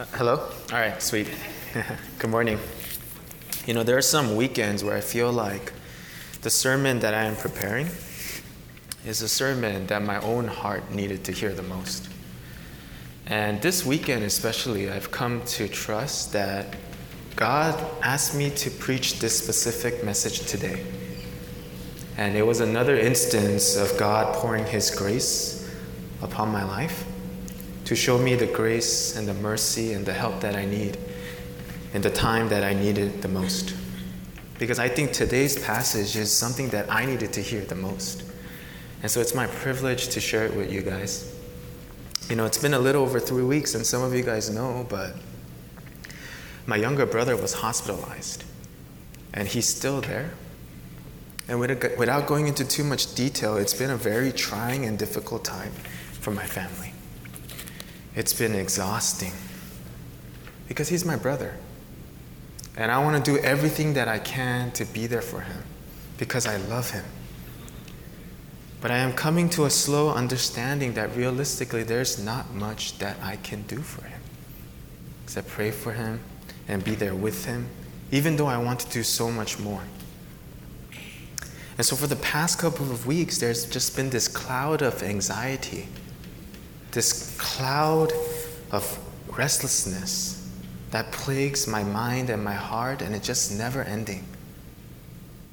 Uh, 0.00 0.06
hello? 0.14 0.36
All 0.72 0.78
right, 0.78 1.02
sweet. 1.02 1.28
Good 2.18 2.30
morning. 2.30 2.58
You 3.66 3.74
know, 3.74 3.82
there 3.82 3.98
are 3.98 4.02
some 4.16 4.34
weekends 4.34 4.82
where 4.82 4.96
I 4.96 5.02
feel 5.02 5.30
like 5.30 5.74
the 6.40 6.48
sermon 6.48 7.00
that 7.00 7.12
I 7.12 7.24
am 7.24 7.36
preparing 7.36 7.86
is 9.04 9.20
a 9.20 9.28
sermon 9.28 9.88
that 9.88 10.00
my 10.00 10.18
own 10.22 10.48
heart 10.48 10.90
needed 10.90 11.22
to 11.24 11.32
hear 11.32 11.52
the 11.52 11.64
most. 11.64 12.08
And 13.26 13.60
this 13.60 13.84
weekend, 13.84 14.24
especially, 14.24 14.90
I've 14.90 15.10
come 15.10 15.42
to 15.58 15.68
trust 15.68 16.32
that 16.32 16.76
God 17.36 17.78
asked 18.02 18.34
me 18.34 18.48
to 18.52 18.70
preach 18.70 19.18
this 19.18 19.36
specific 19.36 20.02
message 20.02 20.46
today. 20.46 20.82
And 22.16 22.38
it 22.38 22.46
was 22.46 22.60
another 22.60 22.96
instance 22.96 23.76
of 23.76 23.98
God 23.98 24.34
pouring 24.34 24.64
His 24.64 24.90
grace 24.90 25.70
upon 26.22 26.48
my 26.48 26.64
life 26.64 27.04
to 27.90 27.96
show 27.96 28.16
me 28.16 28.36
the 28.36 28.46
grace 28.46 29.16
and 29.16 29.26
the 29.26 29.34
mercy 29.34 29.94
and 29.94 30.06
the 30.06 30.12
help 30.12 30.40
that 30.40 30.54
I 30.54 30.64
need 30.64 30.96
in 31.92 32.00
the 32.02 32.10
time 32.10 32.48
that 32.50 32.62
I 32.62 32.72
needed 32.72 33.20
the 33.20 33.26
most. 33.26 33.74
Because 34.60 34.78
I 34.78 34.88
think 34.88 35.10
today's 35.10 35.58
passage 35.58 36.14
is 36.14 36.32
something 36.32 36.68
that 36.68 36.88
I 36.88 37.04
needed 37.04 37.32
to 37.32 37.40
hear 37.40 37.62
the 37.62 37.74
most. 37.74 38.22
And 39.02 39.10
so 39.10 39.20
it's 39.20 39.34
my 39.34 39.48
privilege 39.48 40.06
to 40.10 40.20
share 40.20 40.46
it 40.46 40.54
with 40.54 40.72
you 40.72 40.82
guys. 40.82 41.34
You 42.28 42.36
know, 42.36 42.46
it's 42.46 42.58
been 42.58 42.74
a 42.74 42.78
little 42.78 43.02
over 43.02 43.18
three 43.18 43.42
weeks, 43.42 43.74
and 43.74 43.84
some 43.84 44.04
of 44.04 44.14
you 44.14 44.22
guys 44.22 44.50
know, 44.50 44.86
but 44.88 45.16
my 46.66 46.76
younger 46.76 47.06
brother 47.06 47.36
was 47.36 47.54
hospitalized, 47.54 48.44
and 49.34 49.48
he's 49.48 49.66
still 49.66 50.00
there. 50.00 50.30
And 51.48 51.58
without 51.58 52.28
going 52.28 52.46
into 52.46 52.64
too 52.64 52.84
much 52.84 53.16
detail, 53.16 53.56
it's 53.56 53.74
been 53.74 53.90
a 53.90 53.96
very 53.96 54.30
trying 54.30 54.84
and 54.84 54.96
difficult 54.96 55.44
time 55.44 55.72
for 56.20 56.30
my 56.30 56.46
family. 56.46 56.89
It's 58.14 58.32
been 58.32 58.54
exhausting 58.54 59.32
because 60.68 60.88
he's 60.88 61.04
my 61.04 61.16
brother. 61.16 61.54
And 62.76 62.90
I 62.90 62.98
want 62.98 63.24
to 63.24 63.30
do 63.32 63.38
everything 63.38 63.94
that 63.94 64.08
I 64.08 64.18
can 64.18 64.70
to 64.72 64.84
be 64.84 65.06
there 65.06 65.22
for 65.22 65.40
him 65.40 65.62
because 66.18 66.46
I 66.46 66.56
love 66.56 66.90
him. 66.90 67.04
But 68.80 68.90
I 68.90 68.98
am 68.98 69.12
coming 69.12 69.50
to 69.50 69.64
a 69.66 69.70
slow 69.70 70.10
understanding 70.10 70.94
that 70.94 71.14
realistically 71.14 71.82
there's 71.82 72.22
not 72.22 72.54
much 72.54 72.98
that 72.98 73.16
I 73.22 73.36
can 73.36 73.62
do 73.62 73.78
for 73.78 74.04
him 74.04 74.20
except 75.30 75.46
pray 75.46 75.70
for 75.70 75.92
him 75.92 76.18
and 76.66 76.82
be 76.82 76.96
there 76.96 77.14
with 77.14 77.44
him, 77.44 77.68
even 78.10 78.34
though 78.34 78.48
I 78.48 78.58
want 78.58 78.80
to 78.80 78.90
do 78.90 79.04
so 79.04 79.30
much 79.30 79.60
more. 79.60 79.82
And 81.76 81.86
so, 81.86 81.94
for 81.94 82.08
the 82.08 82.16
past 82.16 82.58
couple 82.58 82.90
of 82.90 83.06
weeks, 83.06 83.38
there's 83.38 83.64
just 83.64 83.94
been 83.94 84.10
this 84.10 84.26
cloud 84.26 84.82
of 84.82 85.04
anxiety 85.04 85.86
this 86.92 87.36
cloud 87.38 88.12
of 88.70 88.98
restlessness 89.36 90.36
that 90.90 91.12
plagues 91.12 91.66
my 91.66 91.84
mind 91.84 92.30
and 92.30 92.42
my 92.42 92.54
heart, 92.54 93.00
and 93.02 93.14
it's 93.14 93.26
just 93.26 93.56
never 93.56 93.82
ending. 93.82 94.24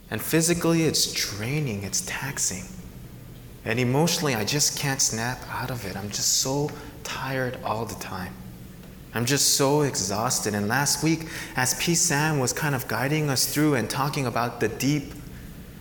And 0.10 0.22
physically, 0.22 0.84
it's 0.84 1.12
draining, 1.12 1.84
it's 1.84 2.02
taxing. 2.06 2.64
And 3.66 3.80
emotionally, 3.80 4.34
I 4.34 4.46
just 4.46 4.80
can't 4.80 5.02
snap 5.02 5.40
out 5.52 5.70
of 5.70 5.86
it. 5.86 5.98
I'm 5.98 6.10
just 6.10 6.42
so 6.42 6.72
tired 7.04 7.58
all 7.64 7.86
the 7.86 7.96
time. 7.96 8.34
I'm 9.14 9.26
just 9.26 9.56
so 9.56 9.82
exhausted. 9.82 10.54
And 10.54 10.68
last 10.68 11.04
week, 11.04 11.28
as 11.56 11.74
P. 11.76 11.96
Sam 11.96 12.40
was 12.40 12.54
kind 12.54 12.76
of 12.76 12.88
guiding 12.88 13.30
us 13.30 13.54
through 13.54 13.76
and 13.76 13.90
talking 13.90 14.26
about 14.26 14.60
the 14.60 14.70
deep, 14.70 15.14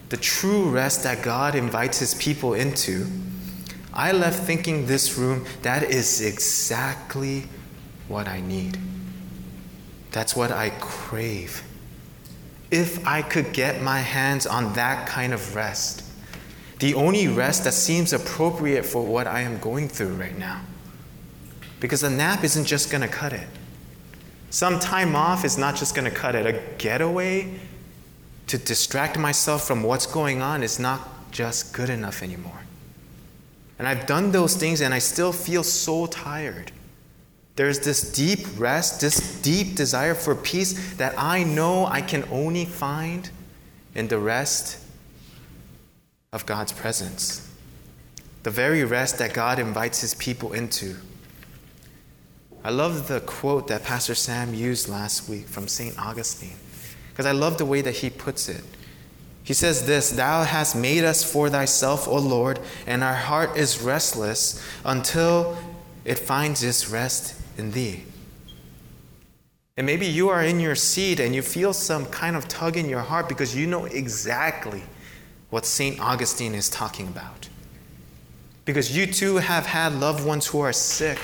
the 0.09 0.17
true 0.17 0.69
rest 0.69 1.03
that 1.03 1.23
God 1.23 1.55
invites 1.55 1.99
his 1.99 2.13
people 2.15 2.53
into, 2.53 3.05
I 3.97 4.11
left 4.11 4.43
thinking 4.43 4.85
this 4.85 5.17
room, 5.17 5.43
that 5.63 5.81
is 5.81 6.21
exactly 6.21 7.45
what 8.07 8.27
I 8.27 8.41
need. 8.41 8.77
That's 10.11 10.35
what 10.35 10.51
I 10.51 10.69
crave. 10.79 11.63
If 12.69 13.05
I 13.07 13.23
could 13.23 13.53
get 13.53 13.81
my 13.81 13.99
hands 13.99 14.45
on 14.45 14.73
that 14.73 15.07
kind 15.07 15.33
of 15.33 15.55
rest, 15.55 16.03
the 16.77 16.93
only 16.93 17.27
rest 17.27 17.63
that 17.63 17.73
seems 17.73 18.13
appropriate 18.13 18.85
for 18.85 19.03
what 19.03 19.25
I 19.25 19.41
am 19.41 19.57
going 19.57 19.89
through 19.89 20.13
right 20.13 20.37
now. 20.37 20.61
Because 21.79 22.03
a 22.03 22.09
nap 22.09 22.43
isn't 22.43 22.65
just 22.65 22.91
going 22.91 23.01
to 23.01 23.07
cut 23.07 23.33
it. 23.33 23.47
Some 24.51 24.79
time 24.79 25.15
off 25.15 25.43
is 25.43 25.57
not 25.57 25.75
just 25.75 25.95
going 25.95 26.09
to 26.09 26.15
cut 26.15 26.35
it. 26.35 26.45
A 26.45 26.61
getaway 26.77 27.59
to 28.45 28.59
distract 28.59 29.17
myself 29.17 29.65
from 29.65 29.81
what's 29.81 30.05
going 30.05 30.43
on 30.43 30.61
is 30.61 30.77
not 30.77 31.31
just 31.31 31.73
good 31.73 31.89
enough 31.89 32.21
anymore. 32.21 32.66
And 33.79 33.87
I've 33.87 34.05
done 34.05 34.31
those 34.31 34.55
things 34.55 34.81
and 34.81 34.93
I 34.93 34.99
still 34.99 35.31
feel 35.31 35.63
so 35.63 36.07
tired. 36.07 36.71
There's 37.55 37.79
this 37.79 38.11
deep 38.11 38.45
rest, 38.57 39.01
this 39.01 39.41
deep 39.41 39.75
desire 39.75 40.13
for 40.13 40.35
peace 40.35 40.95
that 40.95 41.15
I 41.17 41.43
know 41.43 41.85
I 41.85 42.01
can 42.01 42.23
only 42.31 42.65
find 42.65 43.29
in 43.95 44.07
the 44.07 44.19
rest 44.19 44.79
of 46.31 46.45
God's 46.45 46.71
presence. 46.71 47.51
The 48.43 48.51
very 48.51 48.83
rest 48.83 49.17
that 49.17 49.33
God 49.33 49.59
invites 49.59 50.01
his 50.01 50.13
people 50.13 50.53
into. 50.53 50.95
I 52.63 52.69
love 52.69 53.07
the 53.07 53.21
quote 53.21 53.67
that 53.69 53.83
Pastor 53.83 54.13
Sam 54.13 54.53
used 54.53 54.87
last 54.87 55.27
week 55.27 55.47
from 55.47 55.67
St. 55.67 55.97
Augustine 55.97 56.57
because 57.09 57.25
I 57.25 57.31
love 57.31 57.57
the 57.57 57.65
way 57.65 57.81
that 57.81 57.95
he 57.95 58.09
puts 58.09 58.49
it. 58.49 58.63
He 59.47 59.53
says 59.53 59.85
this 59.85 60.09
Thou 60.09 60.43
hast 60.43 60.75
made 60.75 61.05
us 61.05 61.23
for 61.23 61.49
thyself, 61.49 62.05
O 62.05 62.17
Lord, 62.17 62.59
and 62.85 63.01
our 63.01 63.15
heart 63.15 63.55
is 63.55 63.81
restless 63.81 64.61
until 64.83 65.57
it 66.03 66.19
finds 66.19 66.61
its 66.65 66.89
rest 66.89 67.33
in 67.57 67.71
thee. 67.71 68.03
And 69.77 69.85
maybe 69.85 70.05
you 70.05 70.27
are 70.27 70.43
in 70.43 70.59
your 70.59 70.75
seat 70.75 71.21
and 71.21 71.33
you 71.33 71.41
feel 71.41 71.71
some 71.71 72.07
kind 72.07 72.35
of 72.35 72.49
tug 72.49 72.75
in 72.75 72.89
your 72.89 72.99
heart 72.99 73.29
because 73.29 73.55
you 73.55 73.67
know 73.67 73.85
exactly 73.85 74.83
what 75.49 75.65
St. 75.65 75.97
Augustine 76.01 76.53
is 76.53 76.69
talking 76.69 77.07
about. 77.07 77.47
Because 78.65 78.97
you 78.97 79.07
too 79.07 79.37
have 79.37 79.65
had 79.65 79.93
loved 79.93 80.25
ones 80.25 80.45
who 80.45 80.59
are 80.59 80.73
sick, 80.73 81.19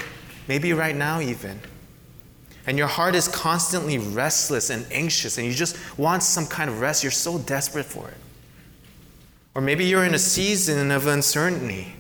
maybe 0.47 0.72
right 0.72 0.95
now 0.95 1.19
even 1.19 1.59
and 2.66 2.78
your 2.78 2.88
heart 2.88 3.16
is 3.16 3.28
constantly 3.28 3.97
restless 3.97 4.69
and 4.69 4.85
anxious, 4.91 5.38
and 5.38 5.46
you 5.46 5.53
just 5.53 5.78
want 5.97 6.24
some 6.24 6.46
kind 6.47 6.69
of 6.69 6.79
rest, 6.79 7.03
you're 7.03 7.12
so 7.12 7.38
desperate 7.40 7.85
for 7.85 8.07
it. 8.07 8.18
Or 9.56 9.62
maybe 9.62 9.85
you're 9.85 10.06
in 10.06 10.16
a 10.16 10.19
season 10.19 10.90
of 10.91 11.07
uncertainty. 11.07 11.94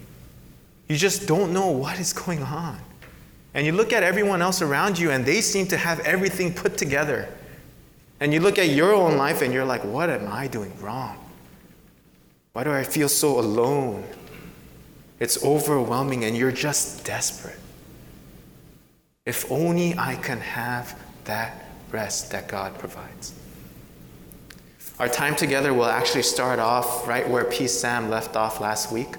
You 0.87 0.95
just 0.95 1.27
don't 1.27 1.53
know 1.53 1.67
what 1.67 1.99
is 1.99 2.13
going 2.13 2.41
on. 2.41 2.79
And 3.53 3.65
you 3.65 3.71
look 3.71 3.93
at 3.93 4.03
everyone 4.03 4.41
else 4.41 4.61
around 4.61 4.97
you, 4.97 5.11
and 5.11 5.25
they 5.25 5.41
seem 5.41 5.67
to 5.67 5.77
have 5.77 5.99
everything 6.01 6.53
put 6.53 6.77
together. 6.77 7.27
And 8.19 8.33
you 8.33 8.39
look 8.39 8.57
at 8.57 8.69
your 8.69 8.93
own 8.93 9.17
life, 9.17 9.41
and 9.41 9.53
you're 9.53 9.65
like, 9.65 9.83
what 9.83 10.09
am 10.09 10.27
I 10.31 10.47
doing 10.47 10.73
wrong? 10.79 11.17
Why 12.53 12.63
do 12.63 12.71
I 12.71 12.83
feel 12.83 13.09
so 13.09 13.39
alone? 13.39 14.03
It's 15.19 15.43
overwhelming, 15.43 16.23
and 16.23 16.35
you're 16.35 16.51
just 16.51 17.05
desperate. 17.05 17.59
If 19.25 19.49
only 19.49 19.97
I 19.97 20.15
can 20.15 20.41
have 20.41 20.99
that 21.23 21.65
rest 21.91 22.31
that 22.31 22.49
God 22.49 22.77
provides. 22.77 23.33
Our 24.99 25.07
time 25.07 25.37
together 25.37 25.73
will 25.73 25.85
actually 25.85 26.23
start 26.23 26.59
off 26.59 27.07
right 27.07 27.27
where 27.29 27.45
P. 27.45 27.67
Sam 27.67 28.09
left 28.09 28.35
off 28.35 28.59
last 28.59 28.91
week 28.91 29.15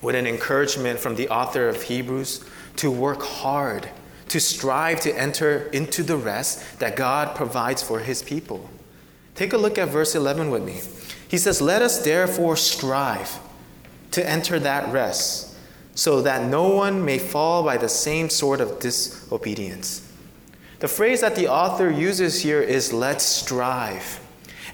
with 0.00 0.14
an 0.14 0.28
encouragement 0.28 1.00
from 1.00 1.16
the 1.16 1.28
author 1.28 1.68
of 1.68 1.82
Hebrews 1.82 2.44
to 2.76 2.88
work 2.88 3.20
hard, 3.20 3.88
to 4.28 4.38
strive 4.38 5.00
to 5.00 5.18
enter 5.18 5.64
into 5.72 6.04
the 6.04 6.16
rest 6.16 6.78
that 6.78 6.94
God 6.94 7.34
provides 7.34 7.82
for 7.82 7.98
his 7.98 8.22
people. 8.22 8.70
Take 9.34 9.52
a 9.52 9.58
look 9.58 9.76
at 9.76 9.88
verse 9.88 10.14
11 10.14 10.50
with 10.50 10.62
me. 10.62 10.80
He 11.26 11.36
says, 11.36 11.60
Let 11.60 11.82
us 11.82 12.04
therefore 12.04 12.56
strive 12.56 13.40
to 14.12 14.28
enter 14.28 14.60
that 14.60 14.92
rest 14.92 15.48
so 15.98 16.22
that 16.22 16.48
no 16.48 16.68
one 16.68 17.04
may 17.04 17.18
fall 17.18 17.64
by 17.64 17.76
the 17.76 17.88
same 17.88 18.30
sort 18.30 18.60
of 18.60 18.78
disobedience. 18.78 20.08
The 20.78 20.86
phrase 20.86 21.22
that 21.22 21.34
the 21.34 21.48
author 21.48 21.90
uses 21.90 22.40
here 22.40 22.62
is 22.62 22.92
let's 22.92 23.24
strive. 23.24 24.20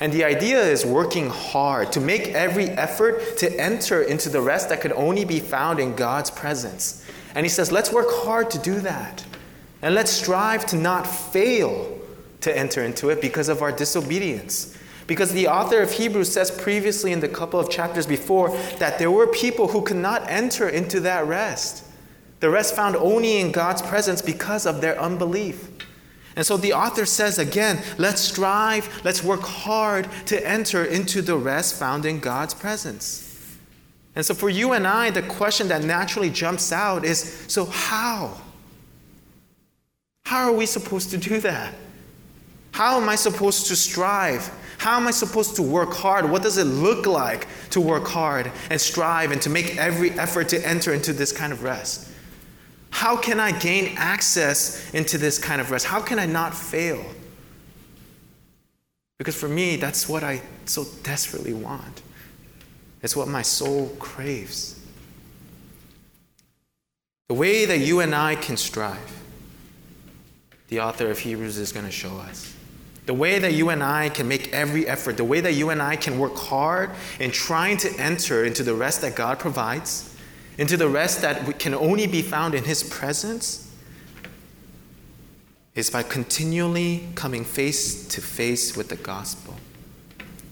And 0.00 0.12
the 0.12 0.23
idea 0.23 0.62
is 0.62 0.85
working 0.85 1.31
hard 1.31 1.93
to 1.93 2.00
make 2.00 2.29
every 2.29 2.69
effort 2.69 3.38
to 3.38 3.50
enter 3.59 4.03
into 4.03 4.29
the 4.29 4.43
rest 4.43 4.69
that 4.69 4.82
could 4.82 4.93
only 4.93 5.25
be 5.25 5.41
found 5.41 5.81
in 5.81 5.97
God's 5.97 6.31
presence. 6.31 7.03
And 7.35 7.47
he 7.47 7.49
says, 7.49 7.73
let's 7.73 7.91
work 7.91 8.09
hard 8.11 8.50
to 8.50 8.59
do 8.59 8.81
that. 8.81 9.25
And 9.81 9.94
let's 9.94 10.12
strive 10.12 10.67
to 10.67 10.77
not 10.77 11.06
fail 11.06 11.99
to 12.43 12.55
enter 12.55 12.85
into 12.85 13.09
it 13.09 13.23
because 13.23 13.49
of 13.49 13.62
our 13.62 13.73
disobedience. 13.73 14.77
Because 15.06 15.33
the 15.33 15.49
author 15.49 15.83
of 15.83 15.93
Hebrews 15.93 16.33
says 16.33 16.51
previously 16.51 17.12
in 17.12 17.21
the 17.21 17.29
couple 17.29 17.61
of 17.61 17.71
chapters 17.71 18.06
before 18.06 18.56
that 18.79 18.99
there 18.99 19.11
were 19.11 19.27
people 19.27 19.69
who 19.69 19.83
could 19.83 19.99
not 19.99 20.29
enter 20.31 20.69
into 20.69 21.01
that 21.01 21.27
rest. 21.27 21.85
The 22.41 22.51
rest 22.51 22.75
found 22.75 22.97
only 22.97 23.39
in 23.41 23.53
God's 23.53 23.83
presence 23.83 24.23
because 24.23 24.67
of 24.67 24.81
their 24.81 24.99
unbelief. 25.01 25.71
And 26.37 26.45
so 26.45 26.56
the 26.56 26.73
author 26.73 27.06
says 27.06 27.39
again, 27.39 27.83
let's 27.97 28.21
strive, 28.21 28.89
let's 29.05 29.23
work 29.23 29.43
hard 29.43 30.09
to 30.27 30.47
enter 30.47 30.85
into 30.85 31.23
the 31.23 31.37
rest 31.37 31.79
found 31.79 32.06
in 32.06 32.19
God's 32.19 32.55
presence. 32.55 33.56
And 34.17 34.25
so 34.25 34.35
for 34.35 34.49
you 34.49 34.73
and 34.73 34.87
I, 34.87 35.11
the 35.11 35.23
question 35.23 35.69
that 35.69 35.85
naturally 35.85 36.31
jumps 36.31 36.73
out 36.73 37.05
is 37.05 37.45
so 37.49 37.67
how? 37.67 38.41
How 40.25 40.49
are 40.49 40.53
we 40.53 40.67
supposed 40.67 41.11
to 41.11 41.19
do 41.19 41.41
that? 41.41 41.75
How 42.75 43.00
am 43.00 43.09
I 43.09 43.15
supposed 43.15 43.69
to 43.69 43.76
strive? 43.76 44.53
How 44.79 44.97
am 44.97 45.06
I 45.06 45.12
supposed 45.12 45.55
to 45.55 45.62
work 45.62 45.93
hard? 45.93 46.29
What 46.29 46.43
does 46.43 46.59
it 46.59 46.65
look 46.65 47.06
like 47.06 47.47
to 47.71 47.81
work 47.81 48.05
hard 48.09 48.50
and 48.69 48.81
strive 48.81 49.31
and 49.31 49.41
to 49.43 49.49
make 49.49 49.76
every 49.76 50.11
effort 50.19 50.49
to 50.49 50.67
enter 50.67 50.93
into 50.93 51.12
this 51.12 51.31
kind 51.31 51.53
of 51.53 51.62
rest? 51.62 52.11
How 52.91 53.17
can 53.17 53.38
I 53.38 53.53
gain 53.53 53.94
access 53.97 54.93
into 54.93 55.19
this 55.19 55.38
kind 55.38 55.61
of 55.61 55.71
rest? 55.71 55.87
How 55.87 56.00
can 56.00 56.19
I 56.19 56.26
not 56.26 56.53
fail? 56.53 57.05
Because 59.19 59.37
for 59.37 59.49
me, 59.49 59.77
that's 59.77 60.09
what 60.09 60.25
I 60.25 60.43
so 60.65 60.85
desperately 61.05 61.53
want. 61.53 62.03
It's 63.05 63.15
what 63.15 63.29
my 63.29 63.43
soul 63.43 63.94
craves. 64.00 64.81
The 67.29 67.35
way 67.35 67.67
that 67.67 67.79
you 67.79 68.00
and 68.00 68.17
I 68.17 68.35
can 68.35 68.56
strive, 68.56 69.23
the 70.67 70.81
author 70.81 71.09
of 71.09 71.20
Hebrews 71.20 71.56
is 71.56 71.70
going 71.70 71.87
to 71.87 71.93
show 71.93 72.17
us. 72.17 72.54
The 73.06 73.15
way 73.15 73.39
that 73.39 73.53
you 73.53 73.69
and 73.69 73.83
I 73.83 74.09
can 74.09 74.29
make 74.29 74.53
every 74.53 74.87
effort, 74.87 75.17
the 75.17 75.25
way 75.25 75.41
that 75.41 75.53
you 75.53 75.71
and 75.71 75.83
I 75.83 75.97
can 75.97 76.19
work 76.19 76.37
hard 76.37 76.91
in 77.21 77.31
trying 77.31 77.77
to 77.79 77.93
enter 77.99 78.45
into 78.45 78.62
the 78.62 78.75
rest 78.75 79.03
that 79.03 79.15
God 79.15 79.39
provides, 79.39 80.17
into 80.56 80.77
the 80.77 80.89
rest 80.89 81.21
that 81.21 81.59
can 81.59 81.75
only 81.75 82.06
be 82.06 82.23
found 82.23 82.55
in 82.55 82.65
His 82.65 82.83
presence, 82.83 83.71
is 85.75 85.91
by 85.91 86.03
continually 86.03 87.09
coming 87.15 87.45
face 87.45 88.06
to 88.09 88.21
face 88.21 88.77
with 88.77 88.89
the 88.89 88.97
gospel 88.97 89.55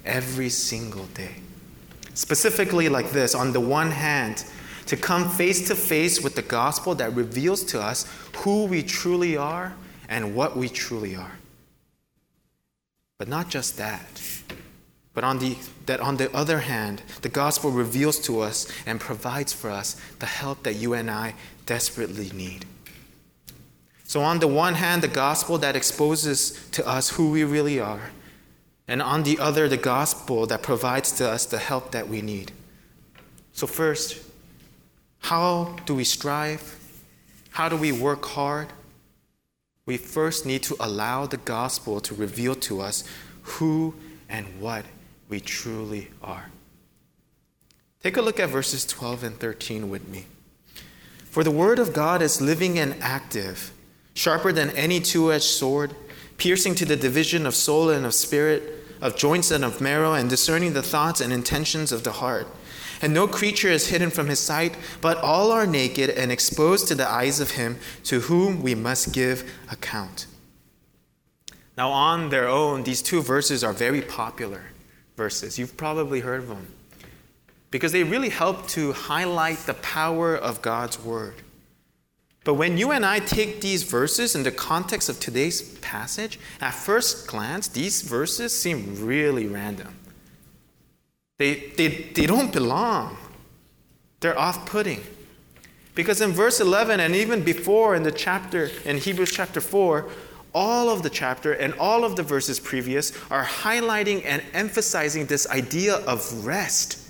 every 0.04 0.48
single 0.48 1.04
day. 1.06 1.36
Specifically, 2.14 2.88
like 2.88 3.12
this 3.12 3.34
on 3.34 3.52
the 3.52 3.60
one 3.60 3.90
hand, 3.90 4.44
to 4.86 4.96
come 4.96 5.30
face 5.30 5.68
to 5.68 5.74
face 5.74 6.20
with 6.20 6.34
the 6.34 6.42
gospel 6.42 6.94
that 6.96 7.14
reveals 7.14 7.64
to 7.64 7.80
us 7.80 8.06
who 8.38 8.66
we 8.66 8.82
truly 8.82 9.36
are 9.36 9.72
and 10.08 10.34
what 10.34 10.56
we 10.56 10.68
truly 10.68 11.16
are. 11.16 11.38
But 13.22 13.28
not 13.28 13.48
just 13.48 13.76
that, 13.76 14.20
but 15.14 15.22
on 15.22 15.38
the, 15.38 15.56
that 15.86 16.00
on 16.00 16.16
the 16.16 16.28
other 16.36 16.58
hand, 16.58 17.02
the 17.20 17.28
gospel 17.28 17.70
reveals 17.70 18.18
to 18.22 18.40
us 18.40 18.66
and 18.84 18.98
provides 18.98 19.52
for 19.52 19.70
us 19.70 19.94
the 20.18 20.26
help 20.26 20.64
that 20.64 20.74
you 20.74 20.92
and 20.92 21.08
I 21.08 21.34
desperately 21.64 22.30
need. 22.30 22.66
So, 24.02 24.22
on 24.22 24.40
the 24.40 24.48
one 24.48 24.74
hand, 24.74 25.04
the 25.04 25.06
gospel 25.06 25.56
that 25.58 25.76
exposes 25.76 26.68
to 26.72 26.84
us 26.84 27.10
who 27.10 27.30
we 27.30 27.44
really 27.44 27.78
are, 27.78 28.10
and 28.88 29.00
on 29.00 29.22
the 29.22 29.38
other, 29.38 29.68
the 29.68 29.76
gospel 29.76 30.44
that 30.46 30.64
provides 30.64 31.12
to 31.12 31.30
us 31.30 31.46
the 31.46 31.58
help 31.58 31.92
that 31.92 32.08
we 32.08 32.22
need. 32.22 32.50
So, 33.52 33.68
first, 33.68 34.20
how 35.20 35.76
do 35.86 35.94
we 35.94 36.02
strive? 36.02 36.76
How 37.50 37.68
do 37.68 37.76
we 37.76 37.92
work 37.92 38.24
hard? 38.24 38.66
We 39.84 39.96
first 39.96 40.46
need 40.46 40.62
to 40.64 40.76
allow 40.78 41.26
the 41.26 41.38
gospel 41.38 42.00
to 42.00 42.14
reveal 42.14 42.54
to 42.56 42.80
us 42.80 43.04
who 43.42 43.94
and 44.28 44.60
what 44.60 44.84
we 45.28 45.40
truly 45.40 46.10
are. 46.22 46.50
Take 48.02 48.16
a 48.16 48.22
look 48.22 48.40
at 48.40 48.48
verses 48.48 48.84
12 48.84 49.24
and 49.24 49.38
13 49.38 49.88
with 49.90 50.08
me. 50.08 50.26
For 51.24 51.42
the 51.44 51.50
word 51.50 51.78
of 51.78 51.92
God 51.92 52.20
is 52.20 52.40
living 52.40 52.78
and 52.78 52.94
active 53.00 53.72
sharper 54.14 54.52
than 54.52 54.70
any 54.70 55.00
two 55.00 55.32
edged 55.32 55.44
sword, 55.44 55.94
piercing 56.36 56.74
to 56.76 56.84
the 56.84 56.96
division 56.96 57.46
of 57.46 57.54
soul 57.54 57.90
and 57.90 58.04
of 58.04 58.14
spirit, 58.14 58.62
of 59.00 59.16
joints 59.16 59.50
and 59.50 59.64
of 59.64 59.80
marrow, 59.80 60.14
and 60.14 60.28
discerning 60.28 60.74
the 60.74 60.82
thoughts 60.82 61.20
and 61.20 61.32
intentions 61.32 61.92
of 61.92 62.04
the 62.04 62.12
heart. 62.12 62.46
And 63.02 63.12
no 63.12 63.26
creature 63.26 63.68
is 63.68 63.88
hidden 63.88 64.10
from 64.10 64.28
his 64.28 64.38
sight, 64.38 64.76
but 65.00 65.18
all 65.18 65.50
are 65.50 65.66
naked 65.66 66.08
and 66.08 66.30
exposed 66.30 66.86
to 66.88 66.94
the 66.94 67.10
eyes 67.10 67.40
of 67.40 67.52
him 67.52 67.78
to 68.04 68.20
whom 68.20 68.62
we 68.62 68.76
must 68.76 69.12
give 69.12 69.50
account. 69.70 70.26
Now, 71.76 71.90
on 71.90 72.28
their 72.28 72.48
own, 72.48 72.84
these 72.84 73.02
two 73.02 73.20
verses 73.20 73.64
are 73.64 73.72
very 73.72 74.02
popular 74.02 74.62
verses. 75.16 75.58
You've 75.58 75.76
probably 75.76 76.20
heard 76.20 76.40
of 76.40 76.48
them 76.48 76.68
because 77.72 77.90
they 77.90 78.04
really 78.04 78.28
help 78.28 78.68
to 78.68 78.92
highlight 78.92 79.58
the 79.58 79.74
power 79.74 80.36
of 80.36 80.62
God's 80.62 81.02
word. 81.02 81.34
But 82.44 82.54
when 82.54 82.76
you 82.76 82.92
and 82.92 83.04
I 83.04 83.18
take 83.18 83.60
these 83.60 83.82
verses 83.82 84.34
in 84.34 84.42
the 84.42 84.50
context 84.50 85.08
of 85.08 85.18
today's 85.18 85.62
passage, 85.78 86.38
at 86.60 86.74
first 86.74 87.26
glance, 87.26 87.68
these 87.68 88.02
verses 88.02 88.56
seem 88.56 89.04
really 89.04 89.46
random. 89.46 89.96
They, 91.42 91.54
they, 91.76 91.88
they 91.88 92.26
don't 92.26 92.52
belong, 92.52 93.16
they're 94.20 94.38
off 94.38 94.64
putting. 94.64 95.00
Because 95.96 96.20
in 96.20 96.30
verse 96.30 96.60
11 96.60 97.00
and 97.00 97.16
even 97.16 97.42
before 97.42 97.96
in 97.96 98.04
the 98.04 98.12
chapter, 98.12 98.70
in 98.84 98.96
Hebrews 98.96 99.32
chapter 99.32 99.60
4, 99.60 100.08
all 100.54 100.88
of 100.88 101.02
the 101.02 101.10
chapter 101.10 101.52
and 101.52 101.74
all 101.80 102.04
of 102.04 102.14
the 102.14 102.22
verses 102.22 102.60
previous 102.60 103.10
are 103.28 103.44
highlighting 103.44 104.24
and 104.24 104.40
emphasizing 104.52 105.26
this 105.26 105.48
idea 105.48 105.96
of 105.96 106.46
rest 106.46 107.00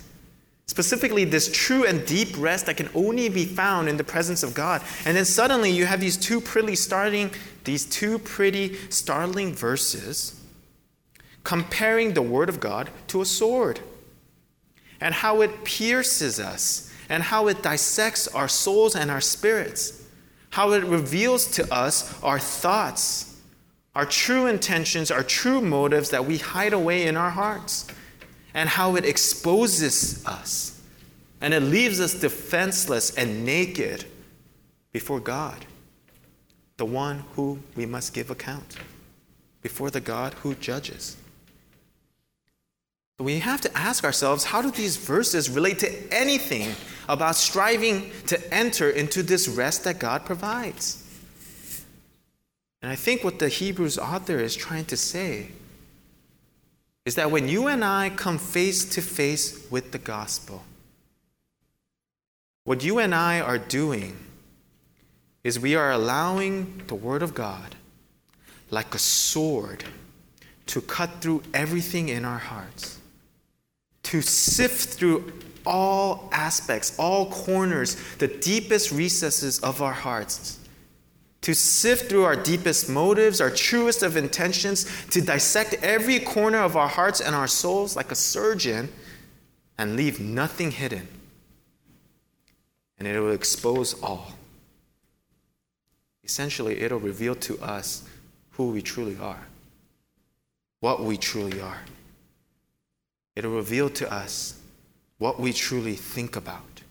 Specifically, 0.65 1.25
this 1.25 1.51
true 1.51 1.85
and 1.85 2.03
deep 2.07 2.29
rest 2.37 2.65
that 2.65 2.77
can 2.77 2.89
only 2.95 3.29
be 3.29 3.45
found 3.45 3.89
in 3.89 3.97
the 3.97 4.03
presence 4.03 4.41
of 4.41 4.55
God. 4.55 4.81
And 5.05 5.15
then 5.15 5.25
suddenly 5.25 5.69
you 5.69 5.85
have 5.85 5.99
these 5.99 6.15
two 6.15 6.39
pretty 6.41 6.75
starting, 6.75 7.31
these 7.65 7.85
two 7.85 8.17
pretty 8.17 8.77
startling 8.89 9.53
verses 9.53 10.39
comparing 11.43 12.13
the 12.13 12.21
Word 12.21 12.47
of 12.47 12.61
God 12.61 12.89
to 13.09 13.21
a 13.21 13.25
sword 13.25 13.81
and 15.03 15.13
how 15.13 15.41
it 15.41 15.65
pierces 15.65 16.39
us 16.39 16.89
and 17.09 17.21
how 17.21 17.47
it 17.47 17.61
dissects 17.61 18.25
our 18.29 18.47
souls 18.47 18.95
and 18.95 19.11
our 19.11 19.19
spirits, 19.19 20.01
how 20.49 20.71
it 20.71 20.83
reveals 20.85 21.45
to 21.45 21.73
us 21.73 22.23
our 22.23 22.39
thoughts, 22.39 23.37
our 23.95 24.05
true 24.05 24.47
intentions, 24.47 25.11
our 25.11 25.21
true 25.21 25.59
motives 25.59 26.09
that 26.11 26.25
we 26.25 26.37
hide 26.37 26.71
away 26.71 27.05
in 27.05 27.17
our 27.17 27.29
hearts 27.29 27.85
and 28.53 28.69
how 28.69 28.95
it 28.95 29.03
exposes 29.03 30.25
us 30.25 30.81
and 31.41 31.53
it 31.53 31.59
leaves 31.59 31.99
us 31.99 32.13
defenseless 32.13 33.13
and 33.15 33.43
naked 33.45 34.05
before 34.93 35.19
God, 35.19 35.65
the 36.77 36.85
one 36.85 37.25
who 37.35 37.59
we 37.75 37.85
must 37.85 38.13
give 38.13 38.31
account, 38.31 38.77
before 39.61 39.91
the 39.91 39.99
God 39.99 40.33
who 40.35 40.55
judges. 40.55 41.17
We 43.19 43.39
have 43.39 43.61
to 43.61 43.77
ask 43.77 44.03
ourselves 44.03 44.43
how 44.43 44.61
do 44.61 44.71
these 44.71 44.97
verses 44.97 45.49
relate 45.49 45.79
to 45.79 46.13
anything 46.13 46.75
about 47.07 47.35
striving 47.35 48.11
to 48.27 48.53
enter 48.53 48.89
into 48.89 49.23
this 49.23 49.47
rest 49.47 49.83
that 49.83 49.99
God 49.99 50.25
provides? 50.25 50.99
And 52.81 52.91
I 52.91 52.95
think 52.95 53.23
what 53.23 53.39
the 53.39 53.47
Hebrews 53.47 53.97
author 53.97 54.39
is 54.39 54.55
trying 54.55 54.85
to 54.85 54.97
say 54.97 55.49
is 57.05 57.15
that 57.15 57.31
when 57.31 57.47
you 57.47 57.67
and 57.67 57.83
I 57.83 58.09
come 58.09 58.37
face 58.37 58.85
to 58.95 59.01
face 59.01 59.67
with 59.69 59.91
the 59.91 59.97
gospel, 59.97 60.63
what 62.65 62.83
you 62.83 62.99
and 62.99 63.13
I 63.13 63.41
are 63.41 63.57
doing 63.57 64.17
is 65.43 65.59
we 65.59 65.75
are 65.75 65.91
allowing 65.91 66.81
the 66.87 66.95
Word 66.95 67.21
of 67.21 67.33
God, 67.33 67.75
like 68.71 68.95
a 68.95 68.99
sword, 68.99 69.83
to 70.67 70.81
cut 70.81 71.09
through 71.19 71.43
everything 71.53 72.07
in 72.07 72.23
our 72.23 72.37
hearts, 72.37 72.99
to 74.03 74.21
sift 74.21 74.97
through 74.97 75.31
all 75.65 76.29
aspects, 76.31 76.97
all 76.99 77.29
corners, 77.31 77.95
the 78.17 78.27
deepest 78.27 78.91
recesses 78.91 79.59
of 79.59 79.81
our 79.81 79.93
hearts 79.93 80.59
to 81.43 81.53
sift 81.53 82.09
through 82.09 82.23
our 82.23 82.37
deepest 82.37 82.89
motives, 82.89 83.41
our 83.41 83.49
truest 83.49 84.01
of 84.01 84.15
intentions, 84.15 84.85
to 85.07 85.21
dissect 85.21 85.75
every 85.83 86.19
corner 86.19 86.59
of 86.59 86.77
our 86.77 86.87
hearts 86.87 87.19
and 87.19 87.35
our 87.35 87.47
souls 87.47 87.97
like 87.97 88.11
a 88.11 88.15
surgeon 88.15 88.89
and 89.77 89.97
leave 89.97 90.21
nothing 90.21 90.71
hidden. 90.71 91.05
And 92.97 93.07
it 93.07 93.19
will 93.19 93.33
expose 93.33 94.01
all. 94.01 94.31
Essentially, 96.23 96.79
it'll 96.79 96.99
reveal 96.99 97.35
to 97.35 97.59
us 97.61 98.07
who 98.51 98.69
we 98.69 98.81
truly 98.81 99.17
are, 99.19 99.45
what 100.79 101.03
we 101.03 101.17
truly 101.17 101.59
are. 101.59 101.79
It'll 103.35 103.55
reveal 103.55 103.89
to 103.91 104.11
us 104.11 104.59
what 105.17 105.39
we 105.39 105.53
truly 105.53 105.95
think 105.95 106.35
about, 106.35 106.81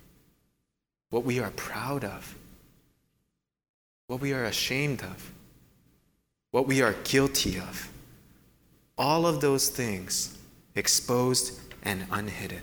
what 1.11 1.25
we 1.25 1.39
are 1.39 1.51
proud 1.51 2.05
of 2.05 2.37
what 4.13 4.21
we 4.21 4.35
are 4.35 4.45
ashamed 4.45 5.03
of, 5.03 5.31
what 6.51 6.67
we 6.67 6.83
are 6.83 6.93
guilty 7.05 7.57
of. 7.59 7.91
All 8.99 9.27
of 9.27 9.41
those 9.41 9.71
things 9.71 10.37
exposed 10.75 11.59
and 11.83 12.05
unhidden. 12.11 12.61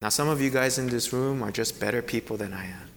Now, 0.00 0.10
some 0.10 0.28
of 0.28 0.40
you 0.40 0.48
guys 0.48 0.78
in 0.78 0.86
this 0.86 1.12
room 1.12 1.42
are 1.42 1.50
just 1.50 1.80
better 1.80 2.02
people 2.02 2.36
than 2.36 2.52
I 2.52 2.66
am. 2.66 2.88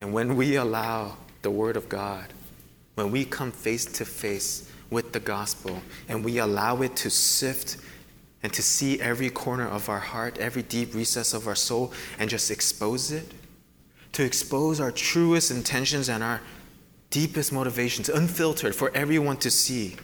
And 0.00 0.12
when 0.12 0.36
we 0.36 0.54
allow 0.54 1.16
the 1.42 1.50
Word 1.50 1.76
of 1.76 1.88
God, 1.88 2.32
when 2.94 3.10
we 3.10 3.24
come 3.24 3.50
face 3.50 3.86
to 3.86 4.04
face 4.04 4.69
with 4.90 5.12
the 5.12 5.20
gospel 5.20 5.80
and 6.08 6.24
we 6.24 6.38
allow 6.38 6.82
it 6.82 6.96
to 6.96 7.10
sift 7.10 7.76
and 8.42 8.52
to 8.52 8.62
see 8.62 9.00
every 9.00 9.30
corner 9.30 9.68
of 9.68 9.88
our 9.88 9.98
heart, 9.98 10.38
every 10.38 10.62
deep 10.62 10.94
recess 10.94 11.34
of 11.34 11.46
our 11.46 11.54
soul, 11.54 11.92
and 12.18 12.30
just 12.30 12.50
expose 12.50 13.12
it, 13.12 13.32
to 14.12 14.24
expose 14.24 14.80
our 14.80 14.90
truest 14.90 15.50
intentions 15.50 16.08
and 16.08 16.22
our 16.22 16.40
deepest 17.10 17.52
motivations, 17.52 18.08
unfiltered 18.08 18.74
for 18.74 18.90
everyone 18.94 19.36
to 19.36 19.50
see, 19.50 19.96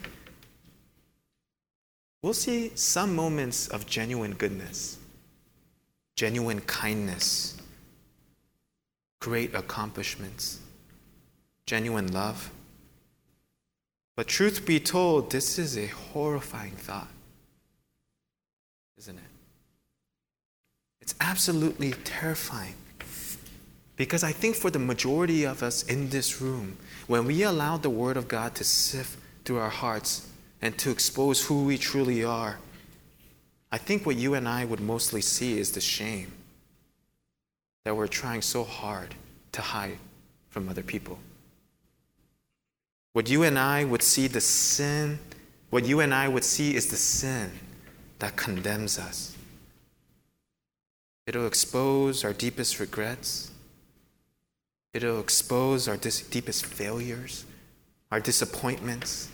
we'll 2.22 2.34
see 2.34 2.72
some 2.74 3.14
moments 3.14 3.68
of 3.68 3.86
genuine 3.86 4.32
goodness, 4.32 4.98
genuine 6.16 6.60
kindness, 6.62 7.56
great 9.20 9.54
accomplishments, 9.54 10.60
genuine 11.66 12.12
love. 12.12 12.50
But 14.16 14.28
truth 14.28 14.64
be 14.64 14.80
told, 14.80 15.30
this 15.30 15.58
is 15.58 15.76
a 15.76 15.86
horrifying 15.86 16.72
thought, 16.72 17.08
isn't 18.96 19.16
it? 19.16 19.24
It's 21.02 21.14
absolutely 21.20 21.92
terrifying. 21.92 22.74
Because 23.96 24.24
I 24.24 24.32
think 24.32 24.56
for 24.56 24.70
the 24.70 24.78
majority 24.78 25.44
of 25.44 25.62
us 25.62 25.82
in 25.82 26.08
this 26.08 26.40
room, 26.40 26.78
when 27.06 27.26
we 27.26 27.42
allow 27.42 27.76
the 27.76 27.90
Word 27.90 28.16
of 28.16 28.26
God 28.26 28.54
to 28.56 28.64
sift 28.64 29.18
through 29.44 29.58
our 29.58 29.70
hearts 29.70 30.28
and 30.60 30.76
to 30.78 30.90
expose 30.90 31.46
who 31.46 31.64
we 31.64 31.78
truly 31.78 32.24
are, 32.24 32.58
I 33.70 33.78
think 33.78 34.06
what 34.06 34.16
you 34.16 34.34
and 34.34 34.48
I 34.48 34.64
would 34.64 34.80
mostly 34.80 35.20
see 35.20 35.58
is 35.58 35.72
the 35.72 35.80
shame 35.80 36.32
that 37.84 37.96
we're 37.96 38.06
trying 38.06 38.42
so 38.42 38.64
hard 38.64 39.14
to 39.52 39.60
hide 39.60 39.98
from 40.48 40.68
other 40.68 40.82
people. 40.82 41.18
What 43.16 43.30
you 43.30 43.44
and 43.44 43.58
I 43.58 43.82
would 43.82 44.02
see 44.02 44.26
the 44.26 44.42
sin, 44.42 45.18
what 45.70 45.86
you 45.86 46.00
and 46.00 46.12
I 46.12 46.28
would 46.28 46.44
see 46.44 46.76
is 46.76 46.88
the 46.88 46.96
sin 46.96 47.50
that 48.18 48.36
condemns 48.36 48.98
us. 48.98 49.34
It'll 51.26 51.46
expose 51.46 52.24
our 52.24 52.34
deepest 52.34 52.78
regrets. 52.78 53.52
It'll 54.92 55.18
expose 55.18 55.88
our 55.88 55.96
dis- 55.96 56.28
deepest 56.28 56.66
failures, 56.66 57.46
our 58.12 58.20
disappointments. 58.20 59.30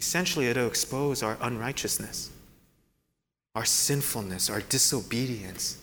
Essentially, 0.00 0.48
it'll 0.48 0.66
expose 0.66 1.22
our 1.22 1.38
unrighteousness, 1.40 2.32
our 3.54 3.64
sinfulness, 3.64 4.50
our 4.50 4.62
disobedience. 4.62 5.80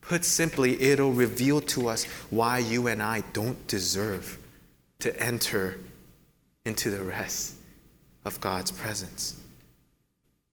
Put 0.00 0.24
simply, 0.24 0.82
it'll 0.82 1.12
reveal 1.12 1.60
to 1.60 1.88
us 1.88 2.02
why 2.30 2.58
you 2.58 2.88
and 2.88 3.00
I 3.00 3.22
don't 3.32 3.64
deserve 3.68 4.40
to 4.98 5.16
enter 5.22 5.78
into 6.68 6.90
the 6.90 7.02
rest 7.02 7.54
of 8.24 8.40
God's 8.40 8.70
presence. 8.70 9.40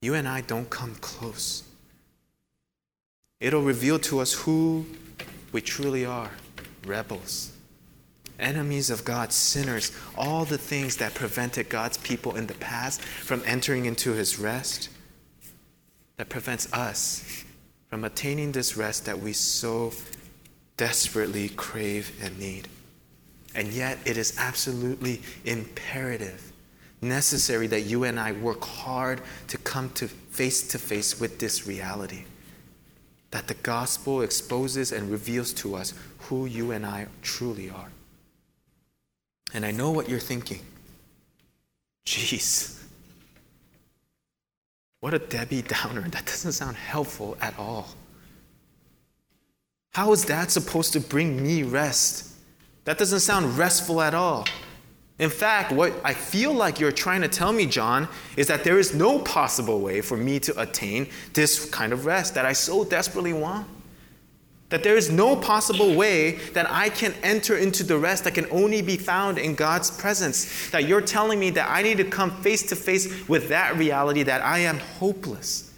You 0.02 0.16
and 0.16 0.28
I 0.28 0.42
don't 0.42 0.70
come 0.70 0.96
close. 0.96 1.64
It'll 3.40 3.62
reveal 3.62 4.00
to 4.00 4.20
us 4.20 4.34
who 4.34 4.86
we 5.52 5.62
truly 5.62 6.06
are 6.06 6.32
rebels, 6.86 7.52
enemies 8.40 8.90
of 8.90 9.04
God, 9.06 9.32
sinners, 9.32 9.92
all 10.18 10.46
the 10.46 10.58
things 10.58 10.98
that 10.98 11.14
prevented 11.14 11.70
God's 11.70 11.98
people 11.98 12.36
in 12.36 12.48
the 12.48 12.54
past 12.56 13.02
from 13.02 13.44
entering 13.46 13.86
into 13.86 14.14
his 14.14 14.40
rest, 14.40 14.90
that 16.18 16.30
prevents 16.30 16.72
us 16.72 17.44
from 17.88 18.04
attaining 18.04 18.54
this 18.54 18.78
rest 18.78 19.06
that 19.06 19.20
we 19.20 19.34
so 19.34 19.92
desperately 20.78 21.50
crave 21.50 22.18
and 22.22 22.40
need. 22.40 22.68
And 23.56 23.70
yet, 23.70 23.98
it 24.06 24.18
is 24.18 24.36
absolutely 24.38 25.22
imperative, 25.46 26.52
necessary 27.02 27.68
that 27.68 27.82
you 27.82 28.04
and 28.04 28.20
I 28.20 28.34
work 28.34 28.64
hard 28.64 29.22
to 29.48 29.58
come 29.58 29.90
to 29.92 30.08
face 30.08 30.68
to 30.70 30.78
face 30.78 31.20
with 31.20 31.40
this 31.40 31.66
reality 31.66 32.26
that 33.36 33.48
the 33.48 33.54
gospel 33.56 34.22
exposes 34.22 34.94
and 34.94 35.12
reveals 35.12 35.52
to 35.52 35.76
us 35.76 35.94
who 36.20 36.46
you 36.46 36.72
and 36.72 36.86
I 36.86 37.08
truly 37.22 37.70
are. 37.70 37.90
And 39.54 39.66
I 39.66 39.72
know 39.72 39.92
what 39.92 40.08
you're 40.08 40.20
thinking. 40.20 40.62
Jeez. 42.06 42.82
What 45.02 45.14
a 45.14 45.20
Debbie 45.20 45.64
Downer. 45.64 46.08
That 46.08 46.26
doesn't 46.26 46.54
sound 46.54 46.78
helpful 46.78 47.38
at 47.42 47.60
all. 47.60 47.90
How 49.94 50.14
is 50.14 50.24
that 50.26 50.50
supposed 50.50 50.94
to 50.94 51.02
bring 51.02 51.44
me 51.44 51.64
rest? 51.64 52.35
That 52.86 52.98
doesn't 52.98 53.20
sound 53.20 53.58
restful 53.58 54.02
at 54.02 54.14
all. 54.14 54.46
In 55.18 55.30
fact, 55.30 55.72
what 55.72 55.94
I 56.04 56.14
feel 56.14 56.54
like 56.54 56.80
you're 56.80 56.92
trying 56.92 57.22
to 57.22 57.28
tell 57.28 57.54
me, 57.54 57.66
John, 57.66 58.08
is 58.36 58.48
that 58.48 58.64
there 58.64 58.80
is 58.80 58.94
no 58.94 59.20
possible 59.20 59.80
way 59.80 60.02
for 60.02 60.18
me 60.18 60.40
to 60.42 60.62
attain 60.62 61.08
this 61.34 61.70
kind 61.70 61.94
of 61.94 62.06
rest 62.06 62.34
that 62.36 62.46
I 62.46 62.54
so 62.54 62.84
desperately 62.84 63.34
want. 63.34 63.68
That 64.70 64.84
there 64.84 64.98
is 64.98 65.10
no 65.10 65.36
possible 65.36 65.96
way 65.96 66.32
that 66.54 66.70
I 66.70 66.90
can 66.90 67.14
enter 67.24 67.56
into 67.56 67.84
the 67.84 67.98
rest 67.98 68.26
that 68.26 68.34
can 68.34 68.48
only 68.52 68.82
be 68.82 68.98
found 68.98 69.38
in 69.38 69.56
God's 69.56 69.90
presence. 69.90 70.70
That 70.72 70.86
you're 70.86 71.02
telling 71.02 71.40
me 71.40 71.52
that 71.52 71.70
I 71.70 71.82
need 71.82 71.98
to 71.98 72.04
come 72.04 72.32
face 72.42 72.64
to 72.64 72.76
face 72.76 73.28
with 73.30 73.48
that 73.50 73.78
reality 73.78 74.24
that 74.24 74.42
I 74.42 74.60
am 74.60 74.80
hopeless. 74.80 75.72